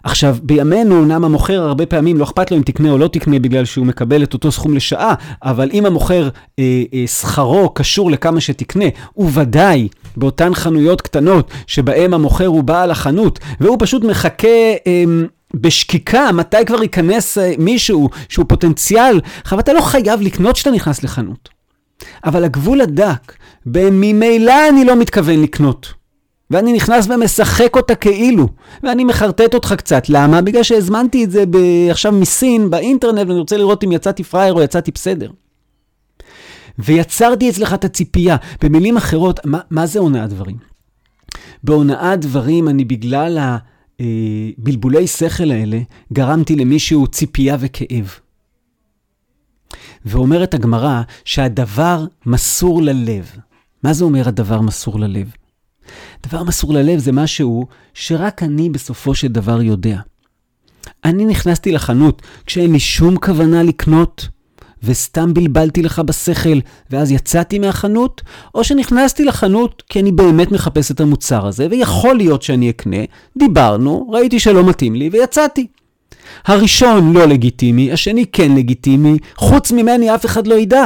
[0.03, 3.65] עכשיו, בימינו, אומנם המוכר הרבה פעמים לא אכפת לו אם תקנה או לא תקנה בגלל
[3.65, 5.13] שהוא מקבל את אותו סכום לשעה,
[5.43, 8.85] אבל אם המוכר, אה, אה, שכרו קשור לכמה שתקנה,
[9.17, 9.87] וודאי
[10.17, 14.47] באותן חנויות קטנות שבהן המוכר הוא בעל החנות, והוא פשוט מחכה...
[14.87, 15.03] אה,
[15.55, 21.03] בשקיקה, מתי כבר ייכנס אה, מישהו שהוא פוטנציאל, עכשיו אתה לא חייב לקנות כשאתה נכנס
[21.03, 21.49] לחנות.
[22.25, 23.33] אבל הגבול הדק,
[23.65, 25.93] בממילא אני לא מתכוון לקנות.
[26.53, 28.47] ואני נכנס ומשחק אותה כאילו,
[28.83, 30.09] ואני מחרטט אותך קצת.
[30.09, 30.41] למה?
[30.41, 34.61] בגלל שהזמנתי את זה ב- עכשיו מסין, באינטרנט, ואני רוצה לראות אם יצאתי פראייר או
[34.61, 35.31] יצאתי בסדר.
[36.79, 38.35] ויצרתי אצלך את הציפייה.
[38.61, 40.57] במילים אחרות, מה, מה זה הונאת דברים?
[41.63, 43.37] בהונאת דברים, אני בגלל
[43.99, 45.79] הבלבולי אה, שכל האלה,
[46.13, 48.13] גרמתי למישהו ציפייה וכאב.
[50.05, 53.31] ואומרת הגמרא שהדבר מסור ללב.
[53.83, 55.31] מה זה אומר הדבר מסור ללב?
[56.27, 59.99] דבר מסור ללב זה משהו שרק אני בסופו של דבר יודע.
[61.05, 64.27] אני נכנסתי לחנות כשאין לי שום כוונה לקנות,
[64.83, 66.59] וסתם בלבלתי לך בשכל,
[66.89, 68.21] ואז יצאתי מהחנות,
[68.55, 72.97] או שנכנסתי לחנות כי אני באמת מחפש את המוצר הזה, ויכול להיות שאני אקנה,
[73.37, 75.67] דיברנו, ראיתי שלא מתאים לי, ויצאתי.
[76.45, 80.83] הראשון לא לגיטימי, השני כן לגיטימי, חוץ ממני אף אחד לא ידע.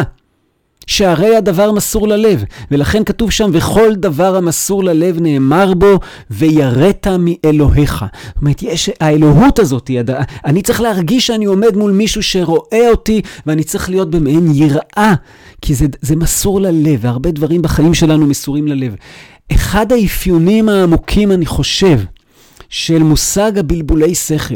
[0.87, 5.99] שהרי הדבר מסור ללב, ולכן כתוב שם, וכל דבר המסור ללב נאמר בו,
[6.31, 8.05] ויראת מאלוהיך.
[8.25, 9.91] זאת אומרת, יש, האלוהות הזאת,
[10.45, 15.13] אני צריך להרגיש שאני עומד מול מישהו שרואה אותי, ואני צריך להיות במעין יראה,
[15.61, 18.95] כי זה, זה מסור ללב, והרבה דברים בחיים שלנו מסורים ללב.
[19.51, 21.99] אחד האפיונים העמוקים, אני חושב,
[22.69, 24.55] של מושג הבלבולי שכל,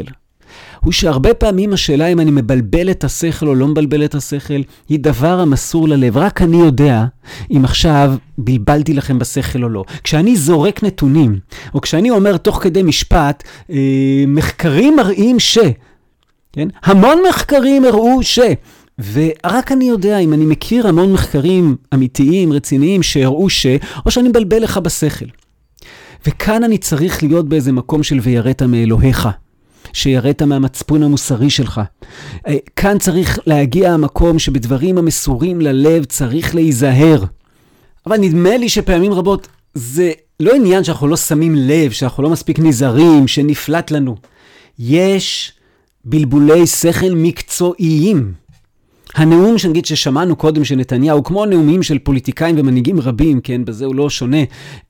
[0.84, 4.98] הוא שהרבה פעמים השאלה אם אני מבלבל את השכל או לא מבלבל את השכל, היא
[5.00, 6.16] דבר המסור ללב.
[6.16, 7.04] רק אני יודע
[7.50, 9.84] אם עכשיו בלבלתי לכם בשכל או לא.
[10.04, 11.38] כשאני זורק נתונים,
[11.74, 15.58] או כשאני אומר תוך כדי משפט, אה, מחקרים מראים ש...
[16.52, 16.68] כן?
[16.82, 18.38] המון מחקרים הראו ש...
[19.12, 23.66] ורק אני יודע אם אני מכיר המון מחקרים אמיתיים, רציניים, שהראו ש...
[24.06, 25.26] או שאני מבלבל לך בשכל.
[26.26, 29.28] וכאן אני צריך להיות באיזה מקום של ויראת מאלוהיך.
[29.92, 31.80] שיראת מהמצפון המוסרי שלך.
[32.46, 37.24] אה, כאן צריך להגיע המקום שבדברים המסורים ללב צריך להיזהר.
[38.06, 42.58] אבל נדמה לי שפעמים רבות זה לא עניין שאנחנו לא שמים לב, שאנחנו לא מספיק
[42.58, 44.16] נזהרים, שנפלט לנו.
[44.78, 45.52] יש
[46.04, 48.32] בלבולי שכל מקצועיים.
[49.14, 53.94] הנאום שנגיד ששמענו קודם של נתניהו, כמו הנאומים של פוליטיקאים ומנהיגים רבים, כן, בזה הוא
[53.94, 54.42] לא שונה,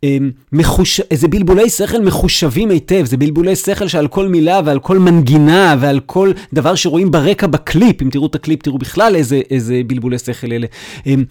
[0.03, 1.01] אמ, מחוש...
[1.13, 6.01] זה בלבולי שכל מחושבים היטב, זה בלבולי שכל שעל כל מילה ועל כל מנגינה ועל
[6.01, 10.53] כל דבר שרואים ברקע בקליפ, אם תראו את הקליפ תראו בכלל איזה, איזה בלבולי שכל
[10.53, 10.67] אלה.
[11.07, 11.25] אמ,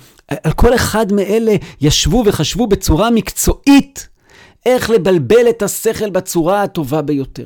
[0.43, 4.07] על כל אחד מאלה ישבו וחשבו בצורה מקצועית
[4.65, 7.45] איך לבלבל את השכל בצורה הטובה ביותר.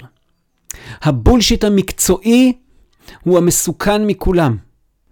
[1.01, 2.53] הבולשיט המקצועי
[3.23, 4.64] הוא המסוכן מכולם.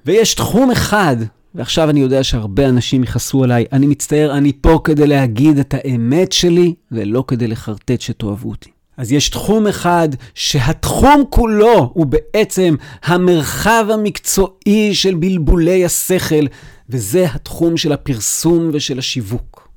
[0.06, 1.18] ויש תחום אחד,
[1.56, 6.32] ועכשיו אני יודע שהרבה אנשים יכעסו עליי, אני מצטער, אני פה כדי להגיד את האמת
[6.32, 8.70] שלי, ולא כדי לחרטט שתאהבו אותי.
[8.98, 16.46] אז יש תחום אחד שהתחום כולו הוא בעצם המרחב המקצועי של בלבולי השכל,
[16.90, 19.70] וזה התחום של הפרסום ושל השיווק.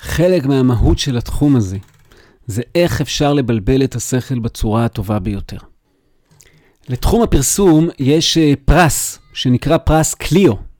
[0.00, 1.78] חלק מהמהות של התחום הזה
[2.46, 5.58] זה איך אפשר לבלבל את השכל בצורה הטובה ביותר.
[6.88, 10.70] לתחום הפרסום יש אה, פרס שנקרא פרס קליו.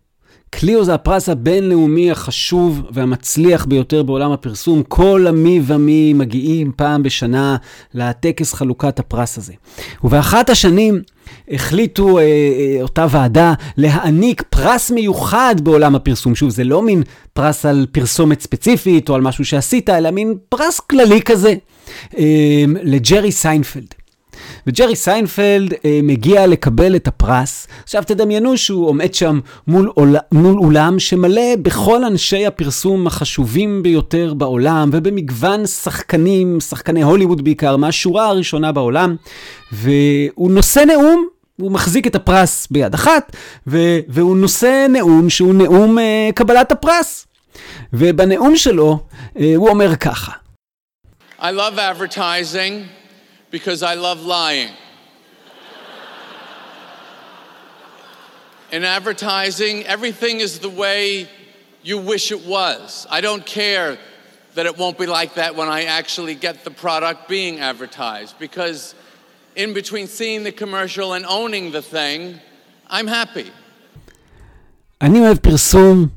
[0.51, 4.83] קליו זה הפרס הבינלאומי החשוב והמצליח ביותר בעולם הפרסום.
[4.83, 7.57] כל המי ומי מגיעים פעם בשנה
[7.95, 9.53] לטקס חלוקת הפרס הזה.
[10.05, 11.03] ובאחת השנים
[11.51, 16.35] החליטו אה, אה, אותה ועדה להעניק פרס מיוחד בעולם הפרסום.
[16.35, 20.81] שוב, זה לא מין פרס על פרסומת ספציפית או על משהו שעשית, אלא מין פרס
[20.81, 21.55] כללי כזה,
[22.19, 23.95] אה, לג'רי סיינפלד.
[24.66, 27.66] וג'רי סיינפלד אה, מגיע לקבל את הפרס.
[27.83, 34.35] עכשיו תדמיינו שהוא עומד שם מול, עול, מול אולם שמלא בכל אנשי הפרסום החשובים ביותר
[34.35, 39.16] בעולם, ובמגוון שחקנים, שחקני הוליווד בעיקר, מהשורה הראשונה בעולם,
[39.72, 41.29] והוא נושא נאום.
[41.61, 47.26] הוא מחזיק את הפרס ביד אחת, ו- והוא נושא נאום שהוא נאום uh, קבלת הפרס.
[47.92, 48.98] ובנאום שלו
[49.35, 50.33] uh, הוא אומר ככה:
[51.40, 53.00] I love advertising
[53.51, 54.73] because I love lying.
[58.73, 61.29] In advertising, everything is the way
[61.83, 63.07] you wish it was.
[63.11, 63.99] I don't care
[64.55, 68.95] that it won't be like that when I actually get the product being advertised because
[69.57, 72.41] in between seeing the commercial and owning the thing,
[72.89, 73.51] I'm happy.
[75.03, 76.09] אני אוהב פרסום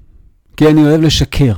[0.57, 1.53] כי אני אוהב לשקר.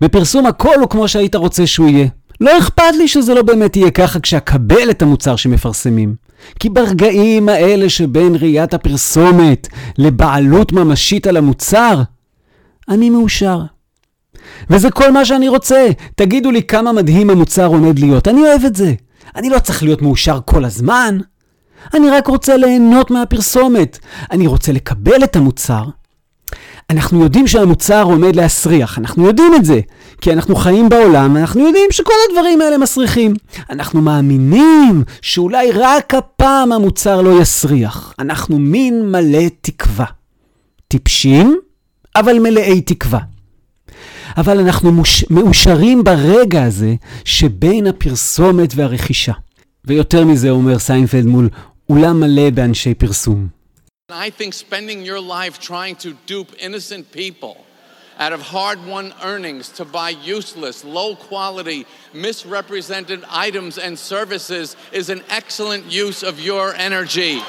[0.00, 2.08] בפרסום הכל הוא כמו שהיית רוצה שהוא יהיה.
[2.40, 6.14] לא אכפת לי שזה לא באמת יהיה ככה כשאקבל את המוצר שמפרסמים.
[6.58, 12.02] כי ברגעים האלה שבין ראיית הפרסומת לבעלות ממשית על המוצר,
[12.88, 13.62] אני מאושר.
[14.70, 15.88] וזה כל מה שאני רוצה.
[16.16, 18.28] תגידו לי כמה מדהים המוצר עומד להיות.
[18.28, 18.94] אני אוהב את זה.
[19.36, 21.18] אני לא צריך להיות מאושר כל הזמן.
[21.94, 23.98] אני רק רוצה ליהנות מהפרסומת.
[24.30, 25.84] אני רוצה לקבל את המוצר.
[26.92, 29.80] אנחנו יודעים שהמוצר עומד להסריח, אנחנו יודעים את זה,
[30.20, 33.34] כי אנחנו חיים בעולם, אנחנו יודעים שכל הדברים האלה מסריחים.
[33.70, 38.14] אנחנו מאמינים שאולי רק הפעם המוצר לא יסריח.
[38.18, 40.04] אנחנו מין מלא תקווה.
[40.88, 41.56] טיפשים,
[42.16, 43.20] אבל מלאי תקווה.
[44.36, 45.24] אבל אנחנו מוש...
[45.30, 49.32] מאושרים ברגע הזה שבין הפרסומת והרכישה.
[49.84, 51.48] ויותר מזה אומר סיינפלד מול
[51.90, 53.57] אולם מלא באנשי פרסום.
[54.10, 57.56] I think spending your life trying to dupe innocent people
[58.18, 65.10] out of hard won earnings to buy useless, low quality, misrepresented items and services is
[65.10, 67.42] an excellent use of your energy.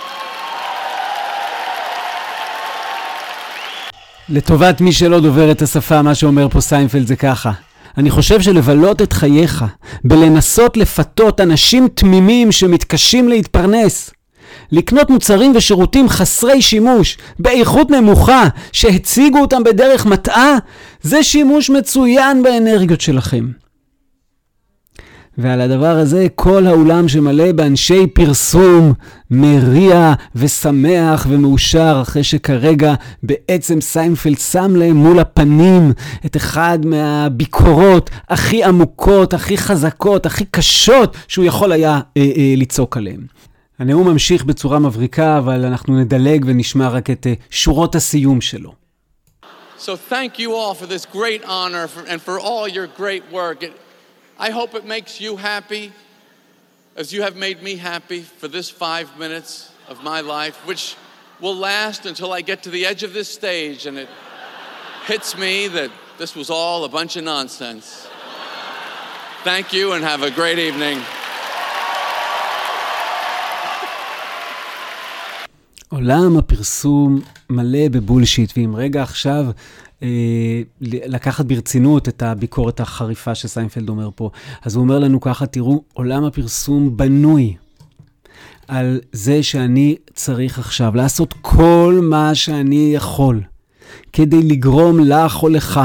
[4.29, 7.51] לטובת מי שלא דובר את השפה, מה שאומר פה סיינפלד זה ככה.
[7.97, 9.65] אני חושב שלבלות את חייך
[10.03, 14.11] בלנסות לפתות אנשים תמימים שמתקשים להתפרנס,
[14.71, 20.57] לקנות מוצרים ושירותים חסרי שימוש, באיכות נמוכה, שהציגו אותם בדרך מטעה,
[21.01, 23.45] זה שימוש מצוין באנרגיות שלכם.
[25.41, 28.93] ועל הדבר הזה כל האולם שמלא באנשי פרסום
[29.31, 35.93] מריע ושמח ומאושר אחרי שכרגע בעצם סיינפלד שם להם מול הפנים
[36.25, 42.97] את אחד מהביקורות הכי עמוקות, הכי חזקות, הכי קשות שהוא יכול היה אה, אה, לצעוק
[42.97, 43.39] עליהם.
[43.78, 48.74] הנאום ממשיך בצורה מבריקה, אבל אנחנו נדלג ונשמע רק את אה, שורות הסיום שלו.
[49.78, 53.62] So thank you all for this great honor for, and for all your great work.
[53.62, 53.72] It,
[54.38, 55.92] I hope it makes you happy
[56.96, 60.96] as you have made me happy for this five minutes of my life, which
[61.40, 64.08] will last until I get to the edge of this stage and it
[65.06, 68.08] hits me that this was all a bunch of nonsense.
[69.42, 71.02] Thank you and have a great evening.
[75.89, 79.45] עולם הפרסום מלא בבולשיט, ואם רגע עכשיו
[80.03, 84.29] אה, לקחת ברצינות את הביקורת החריפה שסיינפלד אומר פה,
[84.65, 87.55] אז הוא אומר לנו ככה, תראו, עולם הפרסום בנוי
[88.67, 93.41] על זה שאני צריך עכשיו לעשות כל מה שאני יכול
[94.13, 95.79] כדי לגרום לך או לך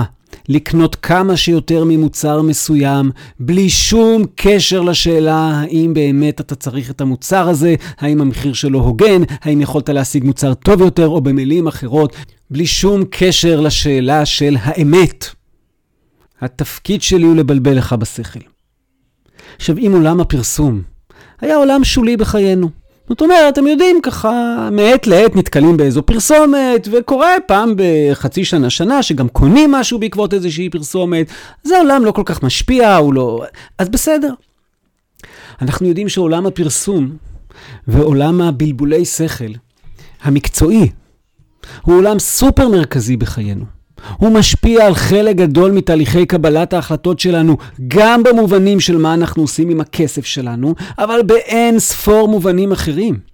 [0.48, 7.48] לקנות כמה שיותר ממוצר מסוים, בלי שום קשר לשאלה האם באמת אתה צריך את המוצר
[7.48, 12.16] הזה, האם המחיר שלו הוגן, האם יכולת להשיג מוצר טוב יותר, או במילים אחרות,
[12.50, 15.26] בלי שום קשר לשאלה של האמת.
[16.40, 18.40] התפקיד שלי הוא לבלבל לך בשכל.
[19.56, 20.82] עכשיו, אם עולם הפרסום
[21.40, 22.70] היה עולם שולי בחיינו,
[23.08, 29.02] זאת אומרת, אתם יודעים, ככה, מעת לעת נתקלים באיזו פרסומת, וקורה פעם בחצי שנה, שנה,
[29.02, 31.26] שגם קונים משהו בעקבות איזושהי פרסומת.
[31.62, 33.44] זה עולם לא כל כך משפיע, הוא לא...
[33.78, 34.34] אז בסדר.
[35.62, 37.16] אנחנו יודעים שעולם הפרסום
[37.88, 39.52] ועולם הבלבולי שכל,
[40.22, 40.90] המקצועי,
[41.82, 43.64] הוא עולם סופר מרכזי בחיינו.
[44.16, 47.56] הוא משפיע על חלק גדול מתהליכי קבלת ההחלטות שלנו,
[47.88, 53.33] גם במובנים של מה אנחנו עושים עם הכסף שלנו, אבל באין ספור מובנים אחרים.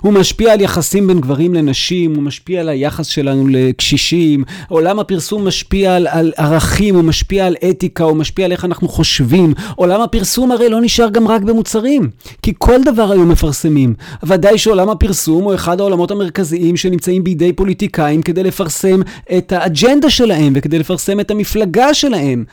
[0.00, 5.46] הוא משפיע על יחסים בין גברים לנשים, הוא משפיע על היחס שלנו לקשישים, עולם הפרסום
[5.48, 9.54] משפיע על, על ערכים, הוא משפיע על אתיקה, הוא משפיע על איך אנחנו חושבים.
[9.76, 12.10] עולם הפרסום הרי לא נשאר גם רק במוצרים,
[12.42, 13.94] כי כל דבר היום מפרסמים.
[14.22, 19.00] ודאי שעולם הפרסום הוא אחד העולמות המרכזיים שנמצאים בידי פוליטיקאים כדי לפרסם
[19.36, 22.44] את האג'נדה שלהם וכדי לפרסם את המפלגה שלהם.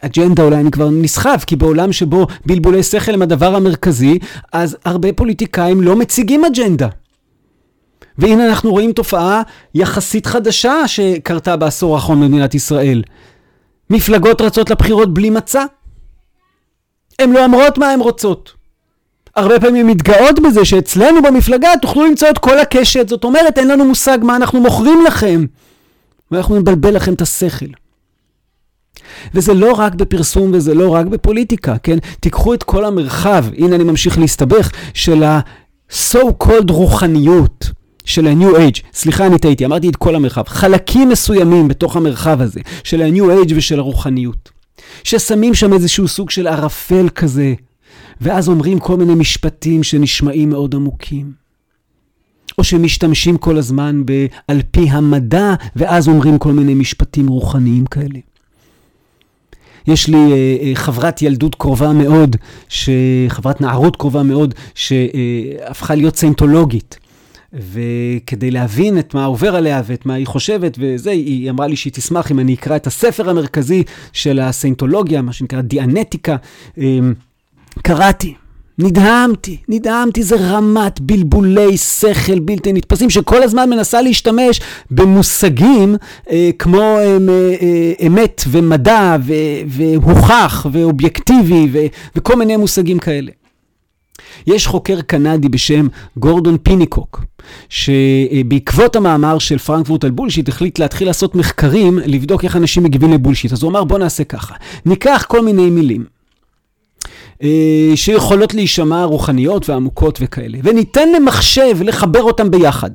[0.00, 4.18] אג'נדה אולי אני כבר נסחף, כי בעולם שבו בלבולי שכל הם הדבר המרכזי,
[4.52, 6.88] אז הרבה פוליטיקאים לא מציגים אג'נדה.
[8.18, 9.42] והנה אנחנו רואים תופעה
[9.74, 13.02] יחסית חדשה שקרתה בעשור האחרון במדינת ישראל.
[13.90, 15.64] מפלגות רצות לבחירות בלי מצע.
[17.18, 18.52] הן לא אומרות מה הן רוצות.
[19.36, 23.84] הרבה פעמים מתגאות בזה שאצלנו במפלגה תוכלו למצוא את כל הקשת, זאת אומרת אין לנו
[23.84, 25.46] מושג מה אנחנו מוכרים לכם.
[26.30, 27.66] ואנחנו נבלבל לכם את השכל.
[29.34, 31.98] וזה לא רק בפרסום וזה לא רק בפוליטיקה, כן?
[32.20, 37.70] תיקחו את כל המרחב, הנה אני ממשיך להסתבך, של ה-so called רוחניות.
[38.06, 42.60] של ה-New Age, סליחה אני טעיתי, אמרתי את כל המרחב, חלקים מסוימים בתוך המרחב הזה,
[42.84, 44.50] של ה-New Age ושל הרוחניות,
[45.04, 47.54] ששמים שם איזשהו סוג של ערפל כזה,
[48.20, 51.32] ואז אומרים כל מיני משפטים שנשמעים מאוד עמוקים.
[52.58, 58.18] או שמשתמשים כל הזמן ב- על פי המדע, ואז אומרים כל מיני משפטים רוחניים כאלה.
[59.86, 62.36] יש לי אה, אה, חברת ילדות קרובה מאוד.
[63.28, 66.98] חברת נערות קרובה מאוד, שהפכה להיות סיינטולוגית.
[67.52, 71.92] וכדי להבין את מה עובר עליה ואת מה היא חושבת וזה, היא אמרה לי שהיא
[71.92, 73.82] תשמח אם אני אקרא את הספר המרכזי
[74.12, 76.36] של הסיינטולוגיה, מה שנקרא דיאנטיקה.
[76.78, 77.14] אמ,
[77.82, 78.34] קראתי,
[78.78, 84.60] נדהמתי, נדהמתי, זה רמת בלבולי שכל בלתי נתפסים, שכל הזמן מנסה להשתמש
[84.90, 85.96] במושגים
[86.30, 87.16] אה, כמו אה,
[87.62, 89.32] אה, אמת ומדע ו,
[89.66, 91.78] והוכח ואובייקטיבי ו,
[92.16, 93.30] וכל מיני מושגים כאלה.
[94.46, 97.24] יש חוקר קנדי בשם גורדון פיניקוק,
[97.68, 103.52] שבעקבות המאמר של פרנקפורט על בולשיט החליט להתחיל לעשות מחקרים, לבדוק איך אנשים מגיבים לבולשיט.
[103.52, 104.54] אז הוא אמר בוא נעשה ככה,
[104.86, 106.15] ניקח כל מיני מילים.
[107.42, 112.90] אה, שיכולות להישמע רוחניות ועמוקות וכאלה, וניתן למחשב לחבר אותם ביחד.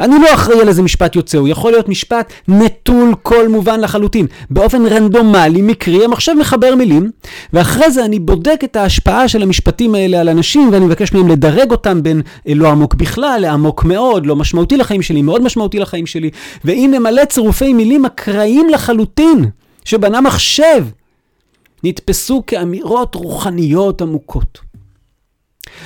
[0.00, 4.26] אני לא אחראי על איזה משפט יוצא, הוא יכול להיות משפט נטול כל מובן לחלוטין.
[4.50, 7.10] באופן רנדומלי, מקרי, המחשב מחבר מילים,
[7.52, 11.70] ואחרי זה אני בודק את ההשפעה של המשפטים האלה על אנשים, ואני מבקש מהם לדרג
[11.70, 16.06] אותם בין אה, לא עמוק בכלל, לעמוק מאוד, לא משמעותי לחיים שלי, מאוד משמעותי לחיים
[16.06, 16.30] שלי.
[16.64, 19.44] ואם נמלא צירופי מילים אקראיים לחלוטין,
[19.84, 20.84] שבנה מחשב,
[21.84, 24.58] נתפסו כאמירות רוחניות עמוקות.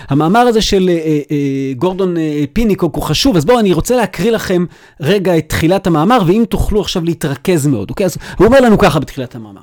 [0.09, 4.31] המאמר הזה של אה, אה, גורדון אה, פיניקוק הוא חשוב, אז בואו אני רוצה להקריא
[4.31, 4.65] לכם
[5.01, 8.07] רגע את תחילת המאמר, ואם תוכלו עכשיו להתרכז מאוד, אוקיי?
[8.07, 9.61] אז הוא אומר לנו ככה בתחילת המאמר.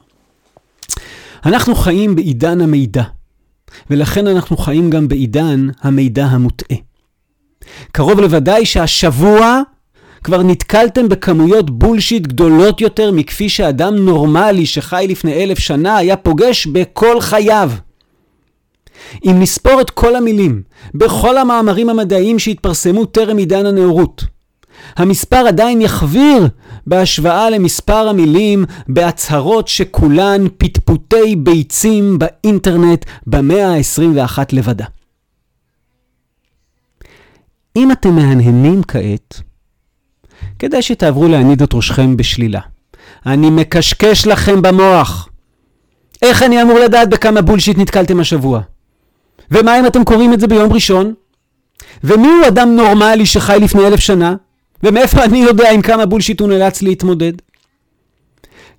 [1.46, 3.04] אנחנו חיים בעידן המידע,
[3.90, 6.78] ולכן אנחנו חיים גם בעידן המידע המוטעה.
[7.92, 9.62] קרוב לוודאי שהשבוע
[10.24, 16.68] כבר נתקלתם בכמויות בולשיט גדולות יותר מכפי שאדם נורמלי שחי לפני אלף שנה היה פוגש
[16.68, 17.72] בכל חייו.
[19.26, 20.62] אם נספור את כל המילים
[20.94, 24.24] בכל המאמרים המדעיים שהתפרסמו טרם עידן הנאורות,
[24.96, 26.48] המספר עדיין יחוויר
[26.88, 34.86] בהשוואה למספר המילים בהצהרות שכולן פטפוטי ביצים באינטרנט במאה ה-21 לבדה.
[37.76, 39.42] אם אתם מהנהנים כעת,
[40.60, 42.60] כדאי שתעברו להניד את ראשכם בשלילה.
[43.26, 45.30] אני מקשקש לכם במוח.
[46.22, 48.62] איך אני אמור לדעת בכמה בולשיט נתקלתם השבוע?
[49.52, 51.14] ומה אם אתם קוראים את זה ביום ראשון?
[52.04, 54.36] ומי הוא אדם נורמלי שחי לפני אלף שנה?
[54.84, 57.34] ומאיפה אני יודע עם כמה בולשיט הוא נאלץ להתמודד?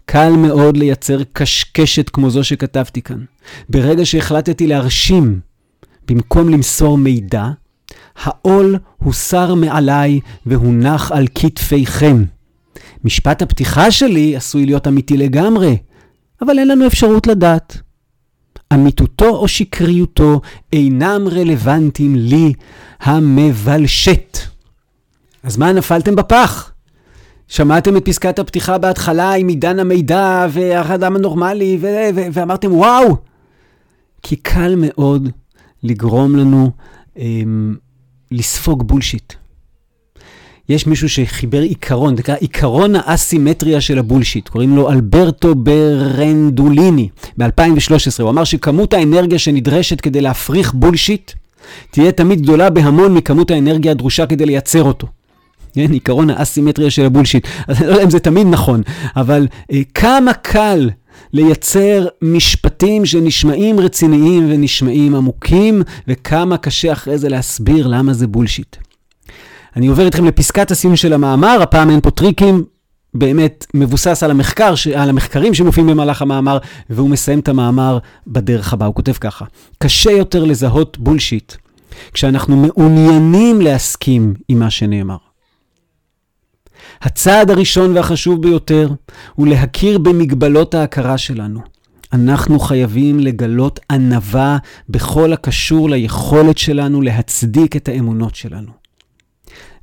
[0.04, 3.24] קל מאוד לייצר קשקשת כמו זו שכתבתי כאן.
[3.68, 5.40] ברגע שהחלטתי להרשים
[6.08, 7.44] במקום למסור מידע,
[8.22, 12.24] העול הוסר מעליי והונח על כתפיכם.
[13.04, 15.76] משפט הפתיחה שלי עשוי להיות אמיתי לגמרי,
[16.42, 17.76] אבל אין לנו אפשרות לדעת.
[18.74, 20.40] אמיתותו או שקריותו
[20.72, 22.52] אינם רלוונטיים לי
[23.00, 24.38] המבלשת.
[25.42, 26.72] אז מה נפלתם בפח?
[27.48, 33.16] שמעתם את פסקת הפתיחה בהתחלה עם עידן המידע והאדם הנורמלי ו- ו- ואמרתם וואו!
[34.22, 35.28] כי קל מאוד
[35.82, 36.70] לגרום לנו
[37.16, 37.76] אמ,
[38.30, 39.32] לספוג בולשיט.
[40.68, 47.08] יש מישהו שחיבר עיקרון, זה נקרא עיקרון האסימטריה של הבולשיט, קוראים לו אלברטו ברנדוליני,
[47.38, 48.22] ב-2013.
[48.22, 51.32] הוא אמר שכמות האנרגיה שנדרשת כדי להפריך בולשיט
[51.90, 55.06] תהיה תמיד גדולה בהמון מכמות האנרגיה הדרושה כדי לייצר אותו.
[55.72, 57.46] כן, עיקרון האסימטריה של הבולשיט.
[57.68, 58.82] אז אני לא יודע אם זה תמיד נכון,
[59.16, 60.90] אבל אה, כמה קל
[61.32, 68.76] לייצר משפטים שנשמעים רציניים ונשמעים עמוקים, וכמה קשה אחרי זה להסביר למה זה בולשיט.
[69.76, 72.64] אני עובר איתכם לפסקת הסיום של המאמר, הפעם אין פה טריקים,
[73.14, 76.58] באמת מבוסס על, המחקר, על המחקרים שמופיעים במהלך המאמר,
[76.90, 78.86] והוא מסיים את המאמר בדרך הבאה.
[78.86, 79.44] הוא כותב ככה:
[79.78, 81.54] קשה יותר לזהות בולשיט
[82.12, 85.29] כשאנחנו מעוניינים להסכים עם מה שנאמר.
[87.02, 88.90] הצעד הראשון והחשוב ביותר
[89.34, 91.60] הוא להכיר במגבלות ההכרה שלנו.
[92.12, 94.58] אנחנו חייבים לגלות ענווה
[94.88, 98.72] בכל הקשור ליכולת שלנו להצדיק את האמונות שלנו.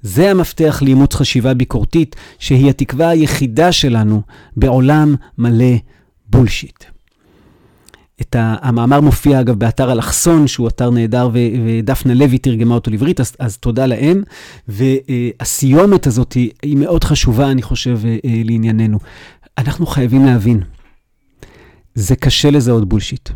[0.01, 4.21] זה המפתח לאימוץ חשיבה ביקורתית, שהיא התקווה היחידה שלנו
[4.57, 5.75] בעולם מלא
[6.29, 6.96] בולשיט.
[8.21, 13.35] את המאמר מופיע אגב באתר אלכסון, שהוא אתר נהדר, ודפנה לוי תרגמה אותו לעברית, אז,
[13.39, 14.23] אז תודה להם.
[14.67, 18.99] והסיומת הזאת היא, היא מאוד חשובה, אני חושב, אה, לענייננו.
[19.57, 20.61] אנחנו חייבים להבין,
[21.95, 23.29] זה קשה לזהות בולשיט.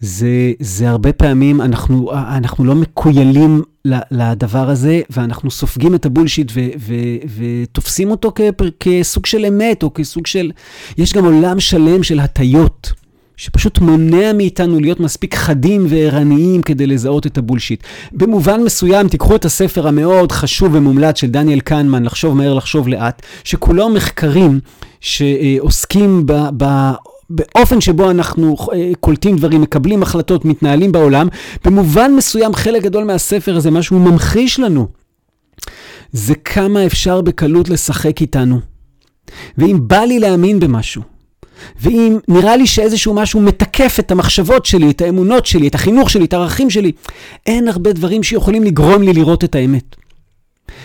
[0.00, 3.62] זה, זה הרבה פעמים, אנחנו, אנחנו לא מקוילים
[4.10, 6.94] לדבר הזה, ואנחנו סופגים את הבולשיט ו, ו,
[7.36, 8.40] ותופסים אותו כ,
[8.80, 10.50] כסוג של אמת, או כסוג של...
[10.98, 12.92] יש גם עולם שלם של הטיות.
[13.38, 17.82] שפשוט מונע מאיתנו להיות מספיק חדים וערניים כדי לזהות את הבולשיט.
[18.12, 23.22] במובן מסוים, תיקחו את הספר המאוד חשוב ומומלץ של דניאל קנמן, לחשוב מהר, לחשוב לאט,
[23.44, 24.60] שכולו מחקרים
[25.00, 26.32] שעוסקים ב...
[26.56, 26.90] ב
[27.30, 31.28] באופן שבו אנחנו אה, קולטים דברים, מקבלים החלטות, מתנהלים בעולם,
[31.64, 34.88] במובן מסוים חלק גדול מהספר הזה, מה שהוא ממחיש לנו,
[36.12, 38.60] זה כמה אפשר בקלות לשחק איתנו.
[39.58, 41.02] ואם בא לי להאמין במשהו,
[41.80, 46.24] ואם נראה לי שאיזשהו משהו מתקף את המחשבות שלי, את האמונות שלי, את החינוך שלי,
[46.24, 46.92] את הערכים שלי,
[47.46, 49.96] אין הרבה דברים שיכולים לגרום לי לראות את האמת.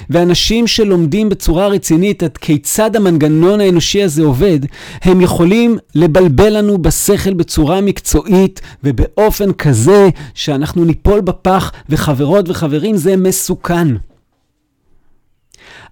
[0.10, 4.60] ואנשים שלומדים בצורה רצינית עד כיצד המנגנון האנושי הזה עובד,
[5.02, 13.18] הם יכולים לבלבל לנו בשכל בצורה מקצועית ובאופן כזה שאנחנו ניפול בפח, וחברות וחברים, זה
[13.18, 13.88] מסוכן.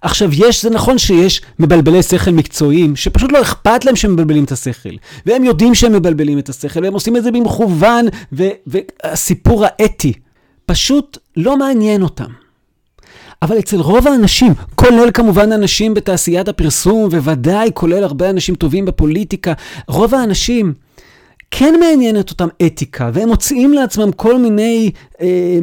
[0.02, 4.52] עכשיו, יש, זה נכון שיש מבלבלי שכל מקצועיים, שפשוט לא אכפת להם שהם מבלבלים את
[4.52, 4.96] השכל.
[5.26, 10.12] והם יודעים שהם מבלבלים את השכל, והם עושים את זה במכוון, והסיפור האתי
[10.66, 12.30] פשוט לא מעניין אותם.
[13.42, 19.52] אבל אצל רוב האנשים, כולל כמובן אנשים בתעשיית הפרסום, וודאי כולל הרבה אנשים טובים בפוליטיקה,
[19.88, 20.74] רוב האנשים
[21.50, 24.90] כן מעניינת אותם אתיקה, והם מוצאים לעצמם כל מיני
[25.20, 25.58] אה,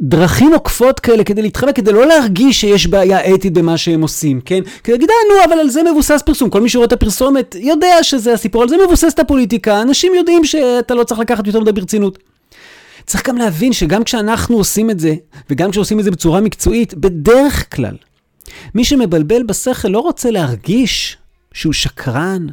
[0.00, 4.60] דרכים עוקפות כאלה כדי להתחמק, כדי לא להרגיש שיש בעיה אתית במה שהם עושים, כן?
[4.84, 6.50] כדי להגיד, אה, נו, אבל על זה מבוסס פרסום.
[6.50, 9.82] כל מי שרואה את הפרסומת יודע שזה הסיפור, על זה מבוסס את הפוליטיקה.
[9.82, 12.18] אנשים יודעים שאתה לא צריך לקחת יותר מדי ברצינות.
[13.06, 15.14] צריך גם להבין שגם כשאנחנו עושים את זה,
[15.50, 17.96] וגם כשעושים את זה בצורה מקצועית, בדרך כלל,
[18.74, 21.16] מי שמבלבל בשכל לא רוצה להרגיש
[21.52, 22.46] שהוא שקרן,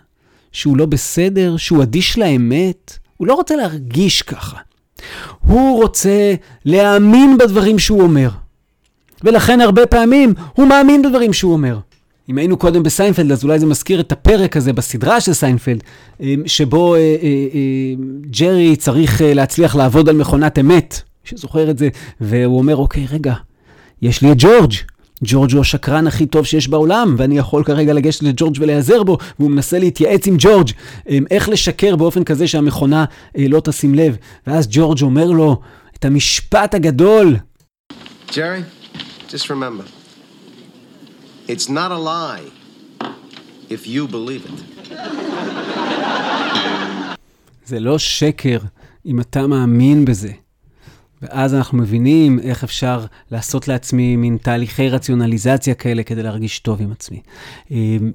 [0.52, 2.98] שהוא לא בסדר, שהוא אדיש לאמת.
[3.18, 4.58] הוא לא רוצה להרגיש ככה.
[5.47, 6.34] הוא רוצה
[6.66, 8.30] להאמין בדברים שהוא אומר.
[9.24, 11.78] ולכן הרבה פעמים הוא מאמין בדברים שהוא אומר.
[12.30, 15.84] אם היינו קודם בסיינפלד, אז אולי זה מזכיר את הפרק הזה בסדרה של סיינפלד,
[16.22, 17.93] אה, שבו אה, אה,
[18.39, 21.89] ג'רי צריך להצליח לעבוד על מכונת אמת, שזוכר את זה,
[22.22, 23.34] והוא אומר, אוקיי, רגע,
[24.01, 24.74] יש לי את ג'ורג'.
[25.24, 29.51] ג'ורג' הוא השקרן הכי טוב שיש בעולם, ואני יכול כרגע לגשת לג'ורג' ולהיעזר בו, והוא
[29.51, 30.72] מנסה להתייעץ עם ג'ורג'
[31.32, 33.05] איך לשקר באופן כזה שהמכונה
[33.38, 34.18] לא תשים לב.
[34.47, 35.59] ואז ג'ורג' אומר לו
[35.95, 37.36] את המשפט הגדול.
[38.36, 38.61] ג'רי,
[39.30, 39.86] just remember,
[41.47, 42.45] It's not a lie
[43.70, 44.61] if you believe it.
[47.66, 48.57] זה לא שקר
[49.05, 50.32] אם אתה מאמין בזה.
[51.22, 56.91] ואז אנחנו מבינים איך אפשר לעשות לעצמי מין תהליכי רציונליזציה כאלה כדי להרגיש טוב עם
[56.91, 57.22] עצמי.
[57.72, 58.11] אמ,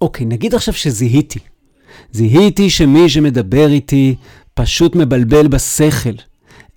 [0.00, 1.38] אוקיי, נגיד עכשיו שזיהיתי.
[2.12, 4.14] זיהיתי שמי שמדבר איתי
[4.54, 6.14] פשוט מבלבל בשכל.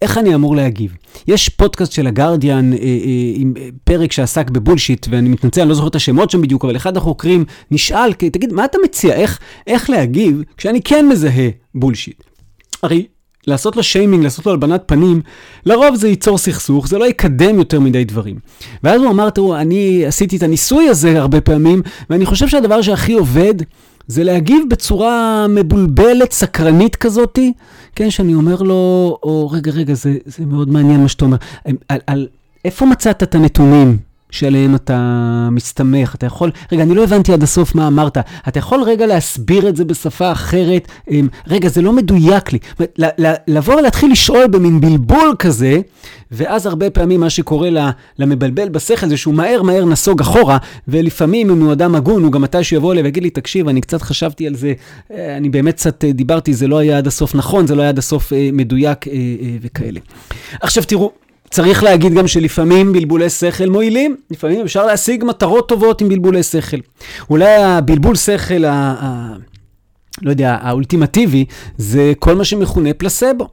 [0.01, 0.95] איך אני אמור להגיב?
[1.27, 2.85] יש פודקאסט של הגרדיאן אה, אה,
[3.35, 6.75] עם אה, פרק שעסק בבולשיט, ואני מתנצל, אני לא זוכר את השמות שם בדיוק, אבל
[6.75, 9.13] אחד החוקרים נשאל, תגיד, מה אתה מציע?
[9.13, 12.23] איך, איך להגיב כשאני כן מזהה בולשיט?
[12.83, 13.05] הרי
[13.47, 15.21] לעשות לו שיימינג, לעשות לו הלבנת פנים,
[15.65, 18.35] לרוב זה ייצור סכסוך, זה לא יקדם יותר מדי דברים.
[18.83, 23.13] ואז הוא אמר, תראו, אני עשיתי את הניסוי הזה הרבה פעמים, ואני חושב שהדבר שהכי
[23.13, 23.53] עובד
[24.07, 27.53] זה להגיב בצורה מבולבלת, סקרנית כזאתי,
[27.95, 31.37] כן, שאני אומר לו, או רגע, רגע, זה, זה מאוד מעניין מה שאתה אומר.
[31.89, 32.27] על, על
[32.65, 33.97] איפה מצאת את הנתונים
[34.31, 36.15] שעליהם אתה מסתמך?
[36.15, 38.17] אתה יכול, רגע, אני לא הבנתי עד הסוף מה אמרת.
[38.47, 40.87] אתה יכול רגע להסביר את זה בשפה אחרת?
[41.09, 42.59] אמ, רגע, זה לא מדויק לי.
[43.47, 45.81] לבוא ולהתחיל לשאול במין בלבול כזה,
[46.31, 47.69] ואז הרבה פעמים מה שקורה
[48.19, 50.57] למבלבל בשכל זה שהוא מהר מהר נסוג אחורה,
[50.87, 54.01] ולפעמים אם הוא אדם הגון, הוא גם מתי שיבוא אליי ויגיד לי, תקשיב, אני קצת
[54.01, 54.73] חשבתי על זה,
[55.13, 57.89] אה, אני באמת קצת אה, דיברתי, זה לא היה עד הסוף נכון, זה לא היה
[57.89, 59.05] עד הסוף אה, מדויק
[59.61, 59.99] וכאלה.
[60.61, 61.11] עכשיו תראו,
[61.51, 66.77] צריך להגיד גם שלפעמים בלבולי שכל מועילים, לפעמים אפשר להשיג מטרות טובות עם בלבולי שכל.
[67.29, 69.33] אולי הבלבול שכל, ה, ה,
[70.21, 71.45] לא יודע, האולטימטיבי,
[71.77, 73.47] זה כל מה שמכונה פלסבו.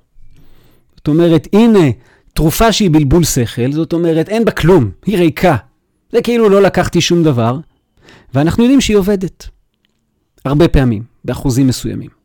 [0.96, 1.90] זאת אומרת, הנה
[2.32, 5.56] תרופה שהיא בלבול שכל, זאת אומרת, אין בה כלום, היא ריקה.
[6.12, 7.58] זה כאילו לא לקחתי שום דבר,
[8.34, 9.48] ואנחנו יודעים שהיא עובדת.
[10.44, 12.17] הרבה פעמים, באחוזים מסוימים.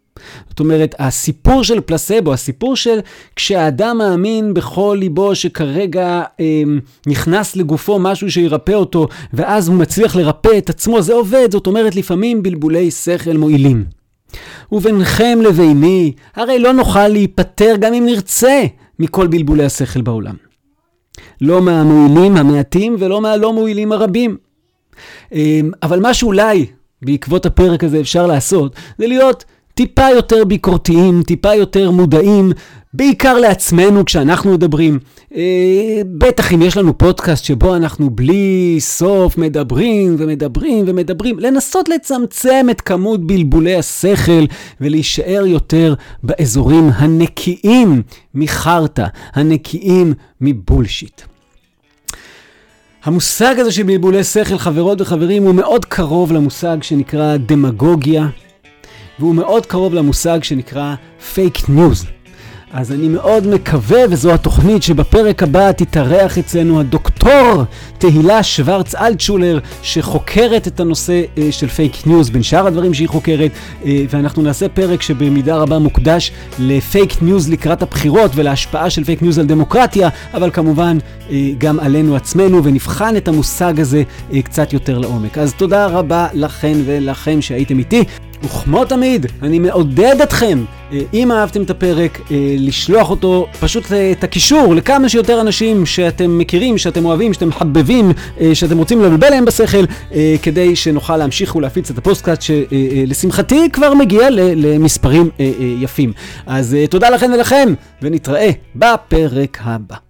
[0.50, 3.00] זאת אומרת, הסיפור של פלסבו, הסיפור של
[3.36, 6.64] כשהאדם מאמין בכל ליבו שכרגע אה,
[7.08, 11.96] נכנס לגופו משהו שירפא אותו, ואז הוא מצליח לרפא את עצמו, זה עובד, זאת אומרת,
[11.96, 13.86] לפעמים בלבולי שכל מועילים.
[14.72, 18.64] וביניכם לביני, הרי לא נוכל להיפטר גם אם נרצה
[19.00, 20.36] מכל בלבולי השכל בעולם.
[21.42, 24.38] לא מהמועילים המעטים ולא מהלא מועילים הרבים.
[25.32, 26.66] אמ, אבל מה שאולי
[27.02, 32.52] בעקבות הפרק הזה אפשר לעשות, זה להיות טיפה יותר ביקורתיים, טיפה יותר מודעים,
[32.94, 35.00] בעיקר לעצמנו כשאנחנו מדברים.
[35.36, 42.66] אה, בטח אם יש לנו פודקאסט שבו אנחנו בלי סוף מדברים ומדברים ומדברים, לנסות לצמצם
[42.72, 44.46] את כמות בלבולי השכל
[44.82, 45.94] ולהישאר יותר
[46.24, 48.02] באזורים הנקיים
[48.34, 51.22] מחרטא, הנקיים מבולשיט.
[53.04, 58.28] המושג הזה של בלבולי שכל, חברות וחברים, הוא מאוד קרוב למושג שנקרא דמגוגיה,
[59.20, 60.96] והוא מאוד קרוב למושג שנקרא
[61.34, 62.06] פייק ניוז.
[62.74, 67.64] אז אני מאוד מקווה, וזו התוכנית שבפרק הבא תתארח אצלנו הדוקטור
[67.98, 73.52] תהילה שוורץ אלטשולר, שחוקרת את הנושא אה, של פייק ניוז, בין שאר הדברים שהיא חוקרת,
[73.86, 79.40] אה, ואנחנו נעשה פרק שבמידה רבה מוקדש לפייק ניוז לקראת הבחירות ולהשפעה של פייק ניוז
[79.40, 80.98] על דמוקרטיה, אבל כמובן
[81.30, 84.04] אה, גם עלינו עצמנו, ונבחן את המושג הזה
[84.44, 85.38] קצת יותר לעומק.
[85.38, 88.04] אז תודה רבה לכן ולכם שהייתם איתי.
[88.44, 94.12] וכמו תמיד, אני מעודד אתכם, אה, אם אהבתם את הפרק, אה, לשלוח אותו, פשוט אה,
[94.12, 98.12] את הקישור לכמה שיותר אנשים שאתם מכירים, שאתם אוהבים, שאתם מחבבים,
[98.54, 99.84] שאתם רוצים לבלבל להם בשכל,
[100.42, 105.30] כדי שנוכל להמשיך ולהפיץ את הפודקאסט שלשמחתי כבר מגיע למספרים
[105.80, 106.14] יפים.
[106.46, 110.03] אז תודה לכן ולכם, ונתראה בפרק הבא.